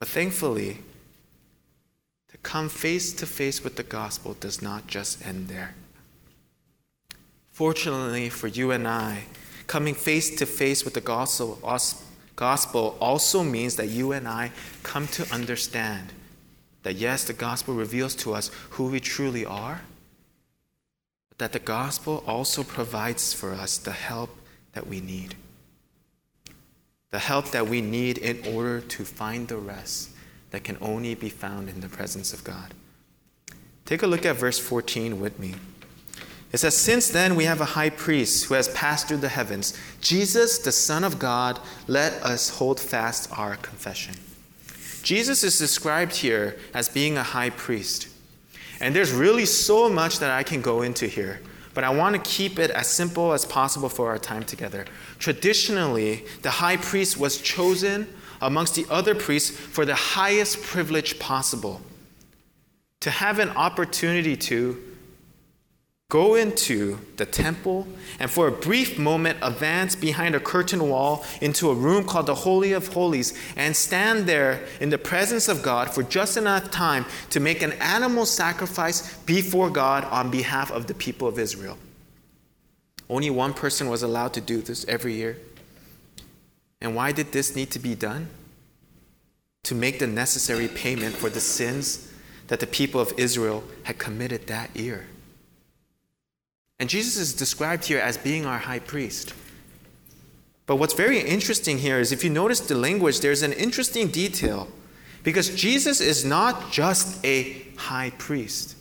But 0.00 0.08
thankfully, 0.08 0.78
come 2.44 2.68
face 2.68 3.12
to 3.14 3.26
face 3.26 3.64
with 3.64 3.74
the 3.74 3.82
gospel 3.82 4.34
does 4.38 4.62
not 4.62 4.86
just 4.86 5.26
end 5.26 5.48
there. 5.48 5.74
Fortunately 7.50 8.28
for 8.28 8.46
you 8.46 8.70
and 8.70 8.86
I, 8.86 9.24
coming 9.66 9.94
face 9.94 10.36
to 10.36 10.46
face 10.46 10.84
with 10.84 10.94
the 10.94 11.00
gospel, 11.00 11.58
gospel 12.36 12.96
also 13.00 13.42
means 13.42 13.76
that 13.76 13.88
you 13.88 14.12
and 14.12 14.28
I 14.28 14.52
come 14.84 15.08
to 15.08 15.32
understand 15.34 16.12
that 16.84 16.96
yes, 16.96 17.24
the 17.24 17.32
gospel 17.32 17.74
reveals 17.74 18.14
to 18.16 18.34
us 18.34 18.50
who 18.70 18.88
we 18.88 19.00
truly 19.00 19.44
are, 19.44 19.80
but 21.30 21.38
that 21.38 21.52
the 21.52 21.58
gospel 21.58 22.22
also 22.26 22.62
provides 22.62 23.32
for 23.32 23.52
us 23.52 23.78
the 23.78 23.92
help 23.92 24.30
that 24.74 24.86
we 24.86 25.00
need. 25.00 25.34
The 27.10 27.20
help 27.20 27.52
that 27.52 27.68
we 27.68 27.80
need 27.80 28.18
in 28.18 28.54
order 28.54 28.80
to 28.80 29.04
find 29.04 29.48
the 29.48 29.56
rest 29.56 30.13
that 30.54 30.62
can 30.62 30.78
only 30.80 31.16
be 31.16 31.28
found 31.28 31.68
in 31.68 31.80
the 31.80 31.88
presence 31.88 32.32
of 32.32 32.44
God. 32.44 32.72
Take 33.86 34.04
a 34.04 34.06
look 34.06 34.24
at 34.24 34.36
verse 34.36 34.56
14 34.56 35.20
with 35.20 35.40
me. 35.40 35.56
It 36.52 36.58
says, 36.58 36.76
Since 36.76 37.08
then 37.08 37.34
we 37.34 37.42
have 37.42 37.60
a 37.60 37.64
high 37.64 37.90
priest 37.90 38.44
who 38.44 38.54
has 38.54 38.68
passed 38.68 39.08
through 39.08 39.16
the 39.16 39.28
heavens, 39.28 39.76
Jesus, 40.00 40.58
the 40.58 40.70
Son 40.70 41.02
of 41.02 41.18
God, 41.18 41.58
let 41.88 42.12
us 42.22 42.50
hold 42.50 42.78
fast 42.78 43.36
our 43.36 43.56
confession. 43.56 44.14
Jesus 45.02 45.42
is 45.42 45.58
described 45.58 46.14
here 46.14 46.56
as 46.72 46.88
being 46.88 47.18
a 47.18 47.24
high 47.24 47.50
priest. 47.50 48.06
And 48.80 48.94
there's 48.94 49.10
really 49.10 49.46
so 49.46 49.88
much 49.88 50.20
that 50.20 50.30
I 50.30 50.44
can 50.44 50.62
go 50.62 50.82
into 50.82 51.08
here, 51.08 51.40
but 51.74 51.82
I 51.82 51.90
want 51.90 52.14
to 52.14 52.30
keep 52.30 52.60
it 52.60 52.70
as 52.70 52.86
simple 52.86 53.32
as 53.32 53.44
possible 53.44 53.88
for 53.88 54.06
our 54.06 54.18
time 54.18 54.44
together. 54.44 54.84
Traditionally, 55.18 56.24
the 56.42 56.52
high 56.52 56.76
priest 56.76 57.18
was 57.18 57.38
chosen 57.38 58.06
amongst 58.44 58.74
the 58.74 58.86
other 58.90 59.14
priests 59.14 59.50
for 59.50 59.84
the 59.84 59.94
highest 59.94 60.62
privilege 60.62 61.18
possible 61.18 61.80
to 63.00 63.10
have 63.10 63.38
an 63.38 63.48
opportunity 63.50 64.36
to 64.36 64.80
go 66.10 66.34
into 66.34 66.98
the 67.16 67.24
temple 67.24 67.88
and 68.20 68.30
for 68.30 68.46
a 68.46 68.52
brief 68.52 68.98
moment 68.98 69.38
advance 69.40 69.96
behind 69.96 70.34
a 70.34 70.40
curtain 70.40 70.88
wall 70.88 71.24
into 71.40 71.70
a 71.70 71.74
room 71.74 72.04
called 72.04 72.26
the 72.26 72.34
Holy 72.34 72.72
of 72.72 72.86
Holies 72.88 73.32
and 73.56 73.74
stand 73.74 74.26
there 74.26 74.62
in 74.78 74.90
the 74.90 74.98
presence 74.98 75.48
of 75.48 75.62
God 75.62 75.90
for 75.90 76.02
just 76.02 76.36
enough 76.36 76.70
time 76.70 77.06
to 77.30 77.40
make 77.40 77.62
an 77.62 77.72
animal 77.72 78.26
sacrifice 78.26 79.16
before 79.24 79.70
God 79.70 80.04
on 80.04 80.30
behalf 80.30 80.70
of 80.70 80.86
the 80.86 80.94
people 80.94 81.26
of 81.26 81.38
Israel. 81.38 81.78
Only 83.08 83.30
one 83.30 83.54
person 83.54 83.88
was 83.88 84.02
allowed 84.02 84.34
to 84.34 84.40
do 84.40 84.60
this 84.60 84.84
every 84.86 85.14
year. 85.14 85.38
And 86.84 86.94
why 86.94 87.12
did 87.12 87.32
this 87.32 87.56
need 87.56 87.70
to 87.70 87.78
be 87.78 87.94
done? 87.94 88.28
To 89.64 89.74
make 89.74 89.98
the 89.98 90.06
necessary 90.06 90.68
payment 90.68 91.16
for 91.16 91.30
the 91.30 91.40
sins 91.40 92.12
that 92.48 92.60
the 92.60 92.66
people 92.66 93.00
of 93.00 93.14
Israel 93.16 93.64
had 93.84 93.98
committed 93.98 94.48
that 94.48 94.76
year. 94.76 95.06
And 96.78 96.90
Jesus 96.90 97.16
is 97.16 97.32
described 97.32 97.86
here 97.86 97.98
as 97.98 98.18
being 98.18 98.44
our 98.44 98.58
high 98.58 98.80
priest. 98.80 99.32
But 100.66 100.76
what's 100.76 100.92
very 100.92 101.20
interesting 101.20 101.78
here 101.78 101.98
is 102.00 102.12
if 102.12 102.22
you 102.22 102.28
notice 102.28 102.60
the 102.60 102.74
language, 102.74 103.20
there's 103.20 103.40
an 103.40 103.54
interesting 103.54 104.08
detail. 104.08 104.68
Because 105.22 105.54
Jesus 105.54 106.02
is 106.02 106.22
not 106.22 106.70
just 106.70 107.24
a 107.24 107.62
high 107.76 108.10
priest, 108.18 108.76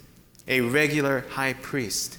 a 0.45 0.59
regular 0.59 1.21
high 1.29 1.53
priest. 1.53 2.17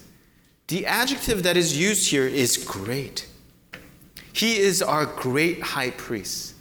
The 0.65 0.87
adjective 0.87 1.43
that 1.43 1.55
is 1.55 1.77
used 1.77 2.09
here 2.09 2.25
is 2.25 2.57
great. 2.57 3.27
He 4.35 4.57
is 4.57 4.81
our 4.81 5.05
great 5.05 5.61
high 5.61 5.91
priest. 5.91 6.55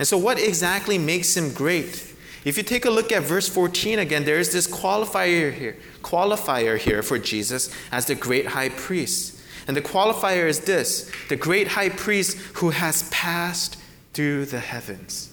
And 0.00 0.08
so, 0.08 0.18
what 0.18 0.40
exactly 0.40 0.98
makes 0.98 1.36
him 1.36 1.52
great? 1.52 2.12
If 2.44 2.56
you 2.56 2.64
take 2.64 2.84
a 2.84 2.90
look 2.90 3.12
at 3.12 3.22
verse 3.22 3.48
14 3.48 4.00
again, 4.00 4.24
there 4.24 4.40
is 4.40 4.52
this 4.52 4.66
qualifier 4.66 5.52
here, 5.54 5.76
qualifier 6.02 6.76
here 6.76 7.04
for 7.04 7.18
Jesus 7.18 7.72
as 7.92 8.06
the 8.06 8.16
great 8.16 8.46
high 8.46 8.68
priest. 8.68 9.40
And 9.68 9.76
the 9.76 9.80
qualifier 9.80 10.48
is 10.48 10.60
this 10.60 11.10
the 11.28 11.36
great 11.36 11.68
high 11.68 11.88
priest 11.88 12.36
who 12.56 12.70
has 12.70 13.08
passed 13.10 13.78
through 14.12 14.46
the 14.46 14.60
heavens. 14.60 15.32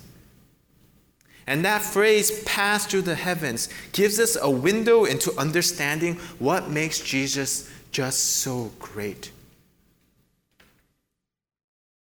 And 1.48 1.66
that 1.66 1.82
phrase, 1.82 2.44
passed 2.44 2.92
through 2.92 3.02
the 3.02 3.16
heavens, 3.16 3.70
gives 3.92 4.20
us 4.20 4.38
a 4.40 4.50
window 4.50 5.06
into 5.06 5.36
understanding 5.36 6.18
what 6.38 6.70
makes 6.70 7.00
Jesus 7.00 7.68
just 7.92 8.20
so 8.38 8.72
great. 8.78 9.32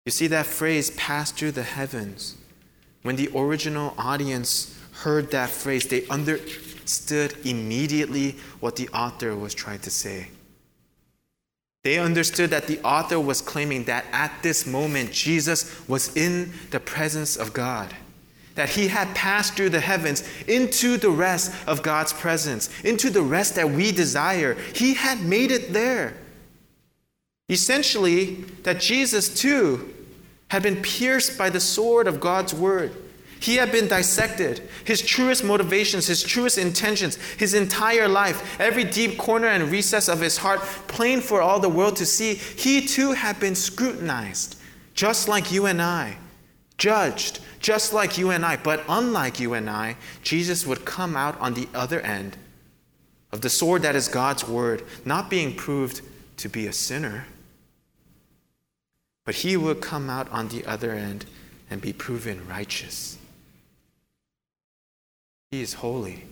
You 0.06 0.12
see, 0.12 0.28
that 0.28 0.46
phrase, 0.46 0.92
pass 0.92 1.32
through 1.32 1.52
the 1.52 1.64
heavens, 1.64 2.36
when 3.04 3.16
the 3.16 3.30
original 3.36 3.94
audience 3.98 4.78
heard 4.92 5.32
that 5.32 5.50
phrase, 5.50 5.88
they 5.88 6.06
understood 6.08 7.34
immediately 7.46 8.36
what 8.60 8.76
the 8.76 8.90
author 8.90 9.36
was 9.36 9.54
trying 9.54 9.80
to 9.80 9.90
say. 9.90 10.28
They 11.84 11.98
understood 11.98 12.50
that 12.50 12.68
the 12.68 12.82
author 12.82 13.20
was 13.20 13.42
claiming 13.42 13.86
that 13.86 14.06
at 14.12 14.44
this 14.44 14.68
moment 14.68 15.14
Jesus 15.14 15.88
was 15.88 16.16
in 16.18 16.52
the 16.72 16.80
presence 16.80 17.38
of 17.38 17.54
God, 17.54 17.96
that 18.56 18.70
he 18.70 18.90
had 18.90 19.16
passed 19.16 19.54
through 19.54 19.70
the 19.70 19.80
heavens 19.80 20.28
into 20.48 20.98
the 20.98 21.10
rest 21.10 21.54
of 21.68 21.82
God's 21.82 22.12
presence, 22.12 22.70
into 22.84 23.10
the 23.10 23.22
rest 23.22 23.56
that 23.56 23.70
we 23.70 23.94
desire. 23.94 24.56
He 24.76 24.94
had 24.94 25.22
made 25.22 25.52
it 25.52 25.72
there. 25.72 26.18
Essentially, 27.50 28.36
that 28.64 28.80
Jesus 28.80 29.34
too 29.34 29.94
had 30.50 30.64
been 30.64 30.82
pierced 30.82 31.38
by 31.38 31.50
the 31.50 31.60
sword 31.60 32.08
of 32.08 32.20
God's 32.20 32.54
word 32.54 32.96
he 33.40 33.56
had 33.56 33.72
been 33.72 33.88
dissected. 33.88 34.68
His 34.84 35.02
truest 35.02 35.44
motivations, 35.44 36.08
his 36.08 36.22
truest 36.22 36.58
intentions, 36.58 37.16
his 37.38 37.54
entire 37.54 38.08
life, 38.08 38.60
every 38.60 38.84
deep 38.84 39.18
corner 39.18 39.48
and 39.48 39.72
recess 39.72 40.10
of 40.10 40.20
his 40.20 40.38
heart, 40.38 40.60
plain 40.88 41.22
for 41.22 41.42
all 41.42 41.60
the 41.60 41.70
world 41.70 41.96
to 41.98 42.06
see, 42.06 42.36
he 42.36 42.86
too 42.86 43.14
had 43.14 43.40
been 43.40 43.56
scrutinized, 43.56 44.60
just 44.94 45.28
like 45.28 45.52
you 45.52 45.66
and 45.66 45.82
I, 45.82 46.18
judged, 46.78 47.40
just 47.60 47.94
like 47.94 48.18
you 48.18 48.32
and 48.32 48.46
I. 48.46 48.58
But 48.58 48.84
unlike 48.90 49.40
you 49.40 49.54
and 49.54 49.70
I, 49.70 49.96
Jesus 50.22 50.66
would 50.68 50.84
come 50.84 51.16
out 51.16 51.40
on 51.40 51.54
the 51.54 51.70
other 51.74 52.02
end 52.02 52.36
of 53.32 53.42
the 53.42 53.50
sword 53.50 53.84
that 53.84 53.96
is 53.96 54.08
God's 54.08 54.48
word, 54.48 54.84
not 55.06 55.30
being 55.30 55.56
proved 55.56 56.02
to 56.38 56.50
be 56.50 56.68
a 56.68 56.74
sinner, 56.74 57.26
but 59.26 59.36
he 59.36 59.58
will 59.58 59.76
come 59.76 60.10
out 60.10 60.30
on 60.32 60.48
the 60.48 60.66
other 60.66 60.92
end 60.92 61.26
and 61.70 61.82
be 61.82 61.94
proven 61.94 62.48
righteous. 62.48 63.18
He 65.52 65.62
is 65.62 65.76
holy. 65.76 66.26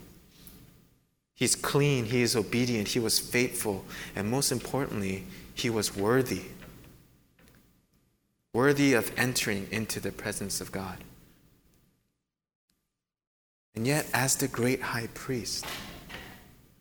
He's 1.36 1.56
clean. 1.56 2.06
He 2.06 2.22
is 2.22 2.36
obedient. 2.36 2.90
He 2.90 3.00
was 3.00 3.20
faithful. 3.20 3.86
And 4.16 4.30
most 4.30 4.52
importantly, 4.52 5.26
he 5.54 5.70
was 5.70 5.96
worthy. 5.96 6.44
Worthy 8.54 8.94
of 8.94 9.12
entering 9.18 9.68
into 9.72 10.00
the 10.00 10.12
presence 10.12 10.62
of 10.62 10.72
God. 10.72 10.98
And 13.76 13.86
yet, 13.86 14.08
as 14.14 14.36
the 14.36 14.48
great 14.48 14.82
high 14.82 15.10
priest, 15.14 15.64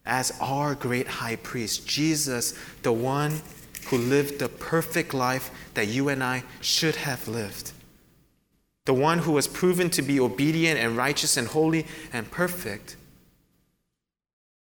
as 0.06 0.32
our 0.40 0.74
great 0.74 1.06
high 1.06 1.36
priest, 1.36 1.86
Jesus, 1.86 2.54
the 2.82 2.92
one 2.92 3.42
who 3.86 3.98
lived 3.98 4.38
the 4.38 4.48
perfect 4.48 5.14
life 5.14 5.50
that 5.74 5.88
you 5.88 6.08
and 6.08 6.22
I 6.22 6.44
should 6.60 6.96
have 6.96 7.28
lived, 7.28 7.72
the 8.84 8.94
one 8.94 9.18
who 9.18 9.32
was 9.32 9.48
proven 9.48 9.90
to 9.90 10.02
be 10.02 10.20
obedient 10.20 10.78
and 10.78 10.96
righteous 10.96 11.36
and 11.36 11.48
holy 11.48 11.86
and 12.12 12.30
perfect, 12.30 12.96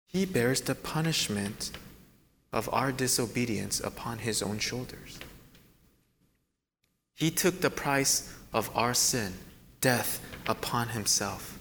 he 0.07 0.25
bears 0.25 0.61
the 0.61 0.75
punishment 0.75 1.71
of 2.53 2.69
our 2.71 2.91
disobedience 2.91 3.81
upon 3.81 4.19
his 4.19 4.41
own 4.41 4.59
shoulders. 4.59 5.19
He 7.13 7.29
took 7.29 7.59
the 7.59 7.69
price 7.69 8.33
of 8.53 8.69
our 8.75 8.93
sin, 8.93 9.33
death, 9.81 10.21
upon 10.47 10.89
himself. 10.89 11.59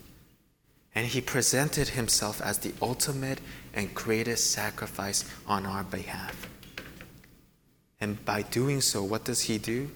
And 0.94 1.06
he 1.08 1.20
presented 1.20 1.88
himself 1.88 2.40
as 2.40 2.58
the 2.58 2.73
ultimate 2.80 3.40
and 3.73 3.92
greatest 3.92 4.52
sacrifice 4.52 5.25
on 5.49 5.66
our 5.66 5.82
behalf. 5.82 6.49
And 8.04 8.23
by 8.23 8.42
doing 8.42 8.82
so, 8.82 9.02
what 9.02 9.25
does 9.25 9.40
he 9.40 9.56
do? 9.56 9.90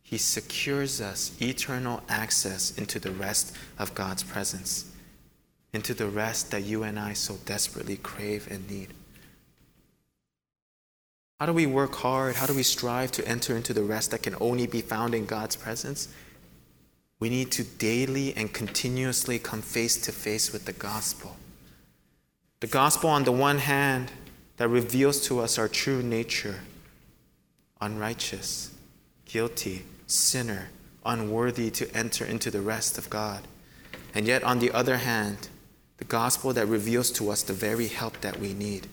He 0.00 0.16
secures 0.16 1.00
us 1.00 1.32
eternal 1.42 2.04
access 2.08 2.78
into 2.78 3.00
the 3.00 3.10
rest 3.10 3.52
of 3.80 3.96
God's 3.96 4.22
presence, 4.22 4.88
into 5.72 5.92
the 5.92 6.06
rest 6.06 6.52
that 6.52 6.62
you 6.62 6.84
and 6.84 7.00
I 7.00 7.14
so 7.14 7.38
desperately 7.44 7.96
crave 7.96 8.46
and 8.48 8.70
need. 8.70 8.90
How 11.40 11.46
do 11.46 11.52
we 11.52 11.66
work 11.66 11.96
hard? 11.96 12.36
How 12.36 12.46
do 12.46 12.54
we 12.54 12.62
strive 12.62 13.10
to 13.12 13.26
enter 13.26 13.56
into 13.56 13.72
the 13.72 13.82
rest 13.82 14.12
that 14.12 14.22
can 14.22 14.36
only 14.40 14.68
be 14.68 14.80
found 14.80 15.12
in 15.12 15.26
God's 15.26 15.56
presence? 15.56 16.06
We 17.18 17.28
need 17.28 17.50
to 17.50 17.64
daily 17.64 18.36
and 18.36 18.52
continuously 18.52 19.40
come 19.40 19.62
face 19.62 20.00
to 20.02 20.12
face 20.12 20.52
with 20.52 20.64
the 20.64 20.72
gospel. 20.72 21.34
The 22.60 22.68
gospel, 22.68 23.10
on 23.10 23.24
the 23.24 23.32
one 23.32 23.58
hand, 23.58 24.12
that 24.58 24.68
reveals 24.68 25.20
to 25.26 25.40
us 25.40 25.58
our 25.58 25.66
true 25.66 26.04
nature 26.04 26.60
unrighteous, 27.80 28.74
guilty, 29.24 29.84
sinner, 30.06 30.68
unworthy 31.04 31.70
to 31.70 31.96
enter 31.96 32.24
into 32.24 32.50
the 32.50 32.60
rest 32.60 32.98
of 32.98 33.08
God. 33.08 33.46
And 34.14 34.26
yet, 34.26 34.42
on 34.42 34.58
the 34.58 34.72
other 34.72 34.98
hand, 34.98 35.48
the 35.98 36.04
gospel 36.04 36.52
that 36.52 36.66
reveals 36.66 37.10
to 37.12 37.30
us 37.30 37.42
the 37.42 37.52
very 37.52 37.86
help 37.86 38.20
that 38.20 38.38
we 38.38 38.52
need. 38.52 38.86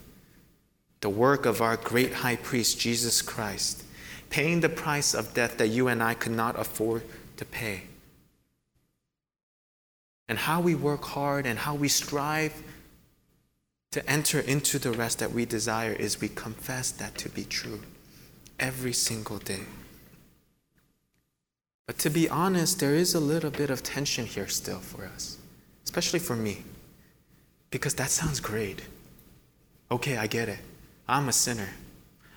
The 1.01 1.09
work 1.09 1.45
of 1.45 1.61
our 1.61 1.77
great 1.77 2.13
high 2.13 2.35
priest, 2.35 2.79
Jesus 2.79 3.21
Christ, 3.21 3.83
paying 4.29 4.61
the 4.61 4.69
price 4.69 5.13
of 5.13 5.33
death 5.33 5.57
that 5.57 5.67
you 5.67 5.87
and 5.87 6.01
I 6.03 6.13
could 6.13 6.33
not 6.33 6.59
afford 6.59 7.03
to 7.37 7.45
pay. 7.45 7.83
And 10.27 10.37
how 10.37 10.59
we 10.59 10.75
work 10.75 11.05
hard 11.05 11.45
and 11.45 11.59
how 11.59 11.75
we 11.75 11.87
strive 11.87 12.61
to 13.91 14.09
enter 14.09 14.41
into 14.41 14.77
the 14.77 14.91
rest 14.91 15.19
that 15.19 15.31
we 15.31 15.45
desire 15.45 15.93
is 15.93 16.19
we 16.19 16.27
confess 16.27 16.91
that 16.91 17.17
to 17.19 17.29
be 17.29 17.45
true 17.45 17.79
every 18.59 18.93
single 18.93 19.37
day. 19.37 19.61
But 21.85 21.97
to 21.99 22.09
be 22.09 22.27
honest, 22.29 22.79
there 22.79 22.95
is 22.95 23.15
a 23.15 23.19
little 23.19 23.49
bit 23.49 23.69
of 23.69 23.81
tension 23.81 24.25
here 24.25 24.47
still 24.47 24.79
for 24.79 25.05
us, 25.05 25.37
especially 25.85 26.19
for 26.19 26.35
me, 26.35 26.63
because 27.71 27.93
that 27.95 28.09
sounds 28.09 28.39
great. 28.39 28.81
Okay, 29.89 30.17
I 30.17 30.27
get 30.27 30.49
it. 30.49 30.59
I'm 31.07 31.29
a 31.29 31.33
sinner, 31.33 31.69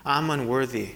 I'm 0.04 0.30
unworthy. 0.30 0.90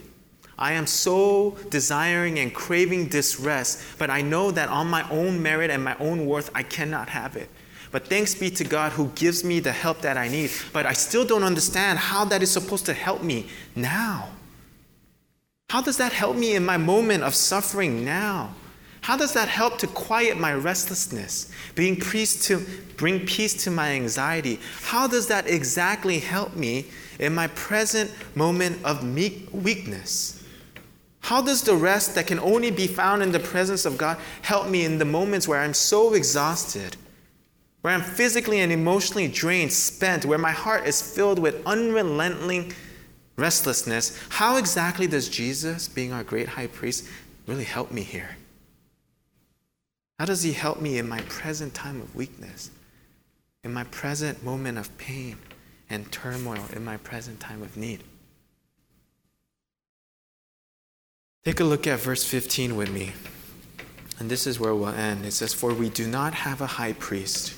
I 0.57 0.75
am 0.75 0.87
so 0.87 1.57
desiring 1.71 2.39
and 2.39 2.55
craving 2.55 3.09
this 3.09 3.41
rest, 3.41 3.83
but 3.99 4.09
I 4.09 4.23
know 4.23 4.53
that 4.53 4.69
on 4.69 4.87
my 4.87 5.09
own 5.11 5.43
merit 5.43 5.69
and 5.69 5.83
my 5.83 5.97
own 5.99 6.27
worth, 6.27 6.51
I 6.55 6.63
cannot 6.63 7.09
have 7.09 7.35
it. 7.35 7.51
But 7.91 8.07
thanks 8.07 8.35
be 8.35 8.51
to 8.51 8.65
God 8.65 8.93
who 8.93 9.09
gives 9.17 9.43
me 9.43 9.61
the 9.61 9.73
help 9.73 10.01
that 10.03 10.17
I 10.17 10.29
need. 10.29 10.51
But 10.73 10.87
I 10.87 10.93
still 10.93 11.25
don't 11.25 11.43
understand 11.43 11.99
how 11.99 12.25
that 12.27 12.43
is 12.43 12.51
supposed 12.51 12.87
to 12.87 12.93
help 12.93 13.23
me 13.23 13.49
now. 13.75 14.31
How 15.71 15.81
does 15.83 15.97
that 15.97 16.13
help 16.13 16.37
me 16.37 16.55
in 16.55 16.65
my 16.65 16.77
moment 16.77 17.25
of 17.25 17.35
suffering 17.35 18.05
now? 18.05 18.55
How 19.01 19.19
does 19.19 19.35
that 19.35 19.49
help 19.49 19.77
to 19.79 19.87
quiet 19.87 20.39
my 20.39 20.55
restlessness, 20.55 21.53
bring 21.75 22.01
peace 22.01 22.47
to, 22.47 22.65
bring 22.97 23.27
peace 23.27 23.53
to 23.65 23.71
my 23.71 23.91
anxiety? 23.91 24.61
How 24.81 25.07
does 25.07 25.27
that 25.27 25.47
exactly 25.47 26.21
help 26.21 26.57
me 26.57 26.87
in 27.19 27.35
my 27.35 27.49
present 27.49 28.11
moment 28.35 28.83
of 28.83 29.05
weakness? 29.53 30.43
How 31.21 31.43
does 31.43 31.63
the 31.63 31.75
rest 31.75 32.15
that 32.15 32.27
can 32.27 32.39
only 32.39 32.71
be 32.71 32.87
found 32.87 33.23
in 33.23 33.33
the 33.33 33.41
presence 33.41 33.85
of 33.85 33.99
God 33.99 34.17
help 34.43 34.69
me 34.69 34.85
in 34.85 34.99
the 34.99 35.05
moments 35.05 35.47
where 35.47 35.61
I'm 35.61 35.75
so 35.75 36.15
exhausted, 36.15 36.97
where 37.81 37.93
I'm 37.93 38.03
physically 38.03 38.61
and 38.61 38.73
emotionally 38.73 39.29
drained, 39.29 39.73
spent, 39.73 40.25
where 40.25 40.39
my 40.39 40.53
heart 40.53 40.87
is 40.87 41.03
filled 41.03 41.39
with 41.39 41.67
unrelenting 41.67 42.73
restlessness, 43.37 44.19
how 44.29 44.57
exactly 44.57 45.07
does 45.07 45.29
Jesus, 45.29 45.89
being 45.89 46.13
our 46.13 46.25
great 46.25 46.49
high 46.49 46.67
priest, 46.67 47.09
really 47.47 47.65
help 47.65 47.91
me 47.91 48.03
here? 48.03 48.37
How 50.19 50.25
does 50.25 50.43
he 50.43 50.53
help 50.53 50.81
me 50.81 50.99
in 50.99 51.09
my 51.09 51.21
present 51.23 51.75
time 51.75 52.01
of 52.01 52.15
weakness, 52.15 52.71
in 53.65 53.73
my 53.73 53.85
present 53.85 54.45
moment 54.45 54.79
of 54.79 54.97
pain 54.99 55.39
and 55.91 56.11
turmoil, 56.13 56.65
in 56.73 56.85
my 56.85 56.97
present 56.99 57.41
time 57.41 57.63
of 57.63 57.77
need? 57.77 58.05
Take 61.45 61.61
a 61.61 61.65
look 61.65 61.87
at 61.87 61.99
verse 61.99 62.25
15 62.25 62.77
with 62.77 62.91
me. 62.91 63.13
And 64.19 64.31
this 64.31 64.47
is 64.47 64.61
where 64.61 64.75
we'll 64.75 64.89
end. 64.89 65.27
It 65.27 65.33
says, 65.33 65.53
For 65.53 65.75
we 65.75 65.91
do 65.91 66.07
not 66.07 66.33
have 66.33 66.61
a 66.61 66.67
high 66.67 66.93
priest 66.93 67.55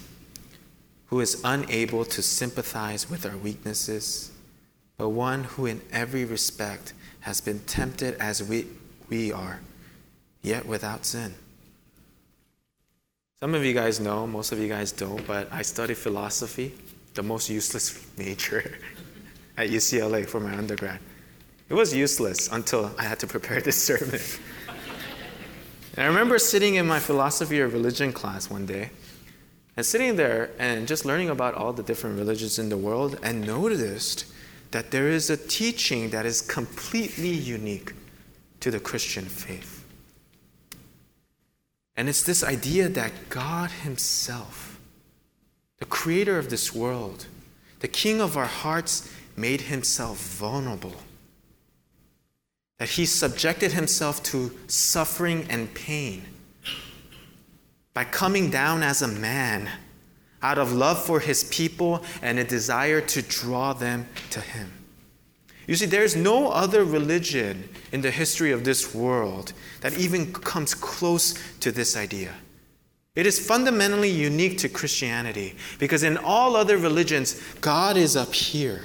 who 1.07 1.21
is 1.21 1.41
unable 1.45 2.05
to 2.07 2.23
sympathize 2.23 3.09
with 3.09 3.27
our 3.27 3.37
weaknesses 3.37 4.33
but 4.97 5.11
one 5.11 5.45
who 5.45 5.67
in 5.67 5.81
every 5.93 6.25
respect 6.25 6.93
has 7.21 7.41
been 7.41 7.61
tempted 7.61 8.15
as 8.15 8.43
we, 8.43 8.67
we 9.09 9.33
are, 9.33 9.61
yet 10.43 10.67
without 10.67 11.05
sin. 11.05 11.35
Some 13.41 13.55
of 13.55 13.65
you 13.65 13.75
guys 13.75 14.01
know, 14.01 14.27
most 14.27 14.53
of 14.53 14.59
you 14.59 14.69
guys 14.69 14.93
don't, 14.93 15.27
but 15.27 15.53
I 15.53 15.63
studied 15.63 15.99
philosophy, 15.99 16.73
the 17.15 17.23
most 17.23 17.51
useless 17.51 18.07
major 18.17 18.79
at 19.59 19.69
UCLA 19.69 20.27
for 20.27 20.41
my 20.41 20.57
undergrad. 20.57 21.01
It 21.69 21.75
was 21.75 21.95
useless 21.95 22.49
until 22.51 22.93
I 22.99 23.03
had 23.05 23.19
to 23.21 23.27
prepare 23.27 23.61
this 23.61 23.83
sermon. 23.83 24.21
and 25.97 26.05
I 26.05 26.07
remember 26.07 26.39
sitting 26.39 26.77
in 26.77 26.87
my 26.87 27.01
philosophy 27.01 27.61
of 27.61 27.73
religion 27.73 28.13
class 28.13 28.49
one 28.49 28.67
day, 28.67 28.91
and 29.77 29.85
sitting 29.85 30.17
there 30.17 30.51
and 30.59 30.89
just 30.89 31.05
learning 31.05 31.29
about 31.29 31.55
all 31.55 31.73
the 31.73 31.83
different 31.83 32.19
religions 32.19 32.59
in 32.59 32.71
the 32.71 32.79
world 32.79 33.19
and 33.23 33.47
noticed 33.47 34.25
that 34.77 34.91
there 34.91 35.09
is 35.09 35.31
a 35.31 35.39
teaching 35.39 36.11
that 36.11 36.27
is 36.27 36.43
completely 36.43 37.31
unique 37.31 37.95
to 38.61 38.71
the 38.71 38.79
Christian 38.79 39.25
faith. 39.25 39.87
And 41.97 42.11
it's 42.11 42.23
this 42.23 42.45
idea 42.45 42.91
that 42.91 43.31
God 43.31 43.71
Himself, 43.71 44.79
the 45.79 45.87
creator 45.87 46.39
of 46.39 46.51
this 46.51 46.75
world, 46.75 47.25
the 47.81 47.89
king 47.89 48.21
of 48.21 48.37
our 48.37 48.45
hearts, 48.45 49.11
made 49.35 49.63
Himself 49.63 50.19
vulnerable. 50.19 50.97
That 52.77 52.91
He 52.91 53.07
subjected 53.07 53.73
Himself 53.73 54.23
to 54.25 54.55
suffering 54.67 55.47
and 55.49 55.73
pain 55.73 56.23
by 57.95 58.05
coming 58.05 58.51
down 58.51 58.83
as 58.83 59.01
a 59.01 59.09
man 59.09 59.71
out 60.47 60.59
of 60.59 60.73
love 60.73 61.03
for 61.03 61.19
his 61.19 61.43
people 61.45 62.05
and 62.23 62.39
a 62.39 62.45
desire 62.45 63.01
to 63.01 63.21
draw 63.21 63.73
them 63.73 64.09
to 64.31 64.41
him. 64.41 64.71
You 65.67 65.75
see, 65.75 65.87
there's 65.87 66.15
no 66.15 66.51
other 66.51 66.85
religion 66.85 67.69
in 67.91 68.01
the 68.01 68.13
history 68.13 68.53
of 68.53 68.63
this 68.63 68.95
world 68.95 69.53
that 69.81 69.99
even 69.99 70.33
comes 70.33 70.73
close 70.73 71.35
to 71.59 71.73
this 71.73 71.97
idea. 71.97 72.33
It 73.17 73.27
is 73.27 73.45
fundamentally 73.45 74.11
unique 74.11 74.59
to 74.59 74.69
Christianity 74.69 75.57
because 75.81 76.05
in 76.05 76.17
all 76.17 76.55
other 76.55 76.79
religions, 76.79 77.43
God 77.61 77.97
is 77.97 78.15
up 78.15 78.33
here. 78.33 78.83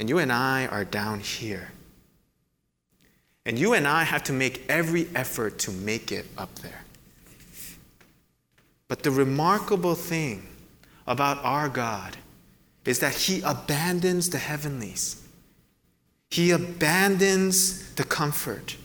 And 0.00 0.08
you 0.08 0.18
and 0.18 0.32
I 0.32 0.68
are 0.68 0.86
down 0.86 1.20
here. 1.20 1.68
And 3.44 3.58
you 3.58 3.74
and 3.74 3.86
I 3.86 4.04
have 4.04 4.22
to 4.24 4.32
make 4.32 4.64
every 4.70 5.08
effort 5.14 5.58
to 5.60 5.70
make 5.70 6.10
it 6.12 6.24
up 6.38 6.54
there. 6.60 6.84
But 8.92 9.04
the 9.04 9.10
remarkable 9.10 9.94
thing 9.94 10.46
about 11.06 11.42
our 11.42 11.70
God 11.70 12.18
is 12.84 12.98
that 12.98 13.14
He 13.14 13.40
abandons 13.40 14.28
the 14.28 14.36
heavenlies, 14.36 15.26
He 16.30 16.50
abandons 16.50 17.94
the 17.94 18.04
comfort, 18.04 18.76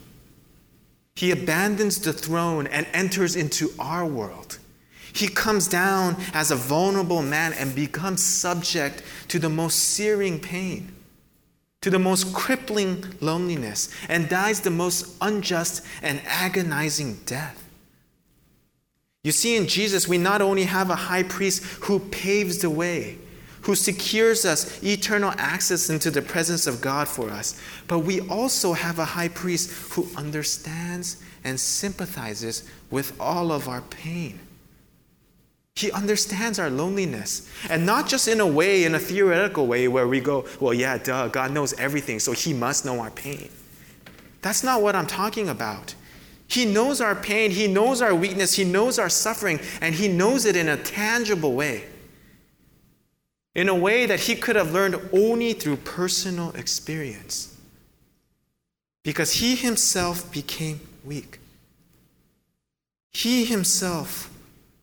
He 1.18 1.32
abandons 1.32 2.00
the 2.00 2.14
throne 2.14 2.68
and 2.68 2.88
enters 2.94 3.36
into 3.36 3.70
our 3.80 4.06
world. 4.06 4.60
He 5.12 5.28
comes 5.28 5.68
down 5.68 6.16
as 6.34 6.52
a 6.52 6.56
vulnerable 6.56 7.22
man 7.22 7.52
and 7.52 7.76
becomes 7.76 8.24
subject 8.24 9.04
to 9.28 9.40
the 9.40 9.50
most 9.50 9.78
searing 9.78 10.40
pain 10.40 10.94
to 11.82 11.90
the 11.90 12.00
most 12.00 12.34
crippling 12.34 13.04
loneliness 13.20 13.94
and 14.08 14.30
dies 14.30 14.62
the 14.62 14.72
most 14.72 15.18
unjust 15.20 15.86
and 16.02 16.22
agonizing 16.26 17.16
death. 17.26 17.67
You 19.28 19.34
see, 19.34 19.58
in 19.58 19.68
Jesus, 19.68 20.08
we 20.08 20.18
not 20.18 20.42
only 20.42 20.64
have 20.64 20.90
a 20.90 20.96
high 20.96 21.24
priest 21.24 21.62
who 21.84 22.00
paves 22.00 22.60
the 22.60 22.70
way, 22.70 23.18
who 23.64 23.76
secures 23.76 24.46
us 24.46 24.82
eternal 24.82 25.34
access 25.38 25.90
into 25.90 26.10
the 26.10 26.22
presence 26.22 26.66
of 26.66 26.80
God 26.80 27.10
for 27.10 27.30
us, 27.30 27.60
but 27.90 28.00
we 28.00 28.22
also 28.30 28.72
have 28.72 29.00
a 29.00 29.04
high 29.04 29.28
priest 29.28 29.70
who 29.92 30.08
understands 30.16 31.22
and 31.44 31.60
sympathizes 31.60 32.64
with 32.90 33.20
all 33.20 33.52
of 33.52 33.68
our 33.68 33.82
pain. 33.82 34.40
He 35.76 35.92
understands 35.92 36.58
our 36.58 36.70
loneliness. 36.70 37.52
And 37.70 37.86
not 37.86 38.08
just 38.08 38.30
in 38.30 38.40
a 38.40 38.48
way, 38.48 38.86
in 38.86 38.96
a 38.96 39.00
theoretical 39.00 39.68
way, 39.68 39.90
where 39.90 40.08
we 40.08 40.22
go, 40.22 40.46
well, 40.62 40.74
yeah, 40.74 41.00
duh, 41.00 41.28
God 41.28 41.52
knows 41.52 41.74
everything, 41.74 42.22
so 42.22 42.32
He 42.32 42.54
must 42.54 42.86
know 42.86 43.02
our 43.02 43.12
pain. 43.12 43.50
That's 44.42 44.64
not 44.64 44.82
what 44.82 44.96
I'm 44.96 45.06
talking 45.06 45.50
about. 45.50 45.96
He 46.48 46.66
knows 46.66 47.02
our 47.02 47.16
pain, 47.16 47.52
He 47.52 47.68
knows 47.68 48.02
our 48.02 48.16
weakness, 48.16 48.54
He 48.54 48.64
knows 48.64 48.98
our 49.00 49.10
suffering, 49.10 49.60
and 49.82 49.94
He 49.96 50.08
knows 50.08 50.46
it 50.46 50.56
in 50.56 50.70
a 50.70 50.78
tangible 50.78 51.54
way. 51.54 51.84
In 53.54 53.70
a 53.70 53.76
way 53.76 54.06
that 54.06 54.22
He 54.22 54.36
could 54.36 54.56
have 54.56 54.72
learned 54.72 55.00
only 55.12 55.54
through 55.54 55.78
personal 55.78 56.52
experience. 56.52 57.56
Because 59.04 59.34
He 59.34 59.56
Himself 59.56 60.32
became 60.32 60.80
weak. 61.04 61.40
He 63.12 63.46
Himself 63.46 64.30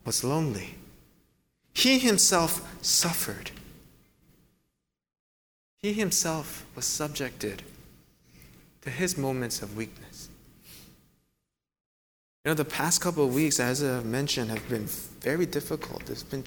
was 0.05 0.23
lonely. 0.23 0.75
He 1.75 1.99
himself 1.99 2.79
suffered. 2.83 3.51
He 5.83 5.93
himself 5.93 6.65
was 6.75 6.85
subjected 6.87 7.63
to 8.83 8.91
his 8.91 9.19
moments 9.19 9.61
of 9.61 9.77
weakness. 9.77 10.04
You 12.45 12.51
know, 12.51 12.55
the 12.55 12.65
past 12.65 13.01
couple 13.01 13.25
of 13.25 13.35
weeks, 13.35 13.59
as 13.59 13.83
I've 13.83 14.05
mentioned, 14.05 14.51
have 14.51 14.69
been 14.69 14.87
very 15.21 15.47
difficult. 15.47 16.11
It's 16.11 16.23
been, 16.23 16.45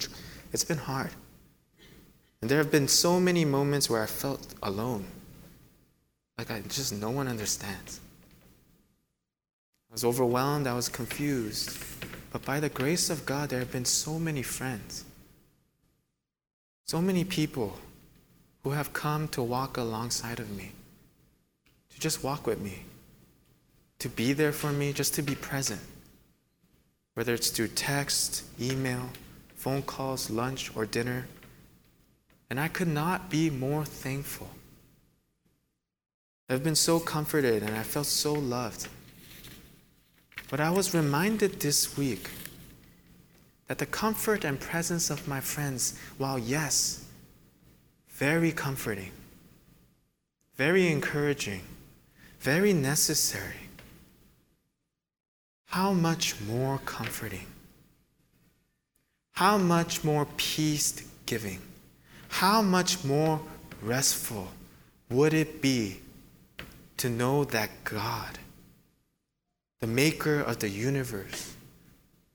it's 0.54 0.64
been 0.64 0.78
hard. 0.78 1.12
And 2.42 2.52
there 2.52 2.60
have 2.60 2.72
been 2.72 2.88
so 2.88 3.20
many 3.20 3.46
moments 3.46 3.90
where 3.90 4.04
I 4.04 4.06
felt 4.06 4.54
alone. 4.62 5.06
Like 6.38 6.52
I 6.52 6.62
just, 6.62 6.94
no 6.94 7.10
one 7.10 7.28
understands. 7.28 8.00
I 9.90 9.94
was 9.94 10.06
overwhelmed, 10.06 10.68
I 10.68 10.74
was 10.74 10.88
confused. 10.88 11.76
But 12.32 12.46
by 12.46 12.60
the 12.60 12.70
grace 12.70 13.10
of 13.10 13.26
God, 13.26 13.50
there 13.50 13.60
have 13.60 13.72
been 13.72 13.86
so 13.86 14.20
many 14.20 14.44
friends 14.44 15.04
so 16.88 17.02
many 17.02 17.26
people 17.26 17.78
who 18.64 18.70
have 18.70 18.94
come 18.94 19.28
to 19.28 19.44
walk 19.44 19.76
alongside 19.76 20.40
of 20.40 20.50
me, 20.56 20.72
to 21.90 22.00
just 22.00 22.24
walk 22.24 22.48
with 22.48 22.62
me, 22.62 22.86
to 24.00 24.10
be 24.10 24.34
there 24.34 24.52
for 24.52 24.72
me, 24.72 24.94
just 24.94 25.14
to 25.16 25.22
be 25.22 25.36
present. 25.36 25.82
Whether 27.16 27.34
it's 27.34 27.50
through 27.50 27.70
text, 27.70 28.44
email, 28.62 29.10
phone 29.56 29.82
calls, 29.82 30.30
lunch, 30.30 30.76
or 30.76 30.86
dinner. 30.86 31.28
And 32.50 32.60
I 32.60 32.68
could 32.68 32.88
not 32.88 33.30
be 33.30 33.50
more 33.50 33.84
thankful. 33.86 34.50
I've 36.50 36.64
been 36.64 36.76
so 36.76 37.00
comforted 37.00 37.64
and 37.64 37.76
I 37.76 37.84
felt 37.84 38.06
so 38.06 38.34
loved. 38.34 38.88
But 40.50 40.62
I 40.62 40.70
was 40.70 40.94
reminded 40.94 41.60
this 41.60 41.98
week 41.98 42.30
that 43.68 43.80
the 43.80 43.86
comfort 43.86 44.46
and 44.46 44.60
presence 44.60 45.10
of 45.10 45.28
my 45.28 45.42
friends, 45.42 46.00
while 46.18 46.40
yes, 46.40 47.04
very 48.10 48.54
comforting, 48.54 49.12
very 50.56 50.88
encouraging, 50.88 51.64
very 52.40 52.72
necessary, 52.72 53.67
how 55.78 55.94
much 55.94 56.34
more 56.42 56.80
comforting, 56.86 57.46
how 59.34 59.60
much 59.60 60.04
more 60.04 60.26
peace 60.36 61.04
giving, 61.28 61.62
how 62.30 62.64
much 62.64 63.04
more 63.04 63.40
restful 63.84 64.48
would 65.12 65.36
it 65.36 65.62
be 65.62 66.00
to 66.98 67.08
know 67.08 67.44
that 67.44 67.70
God, 67.84 68.40
the 69.80 69.86
maker 69.86 70.40
of 70.40 70.58
the 70.58 70.70
universe, 70.70 71.54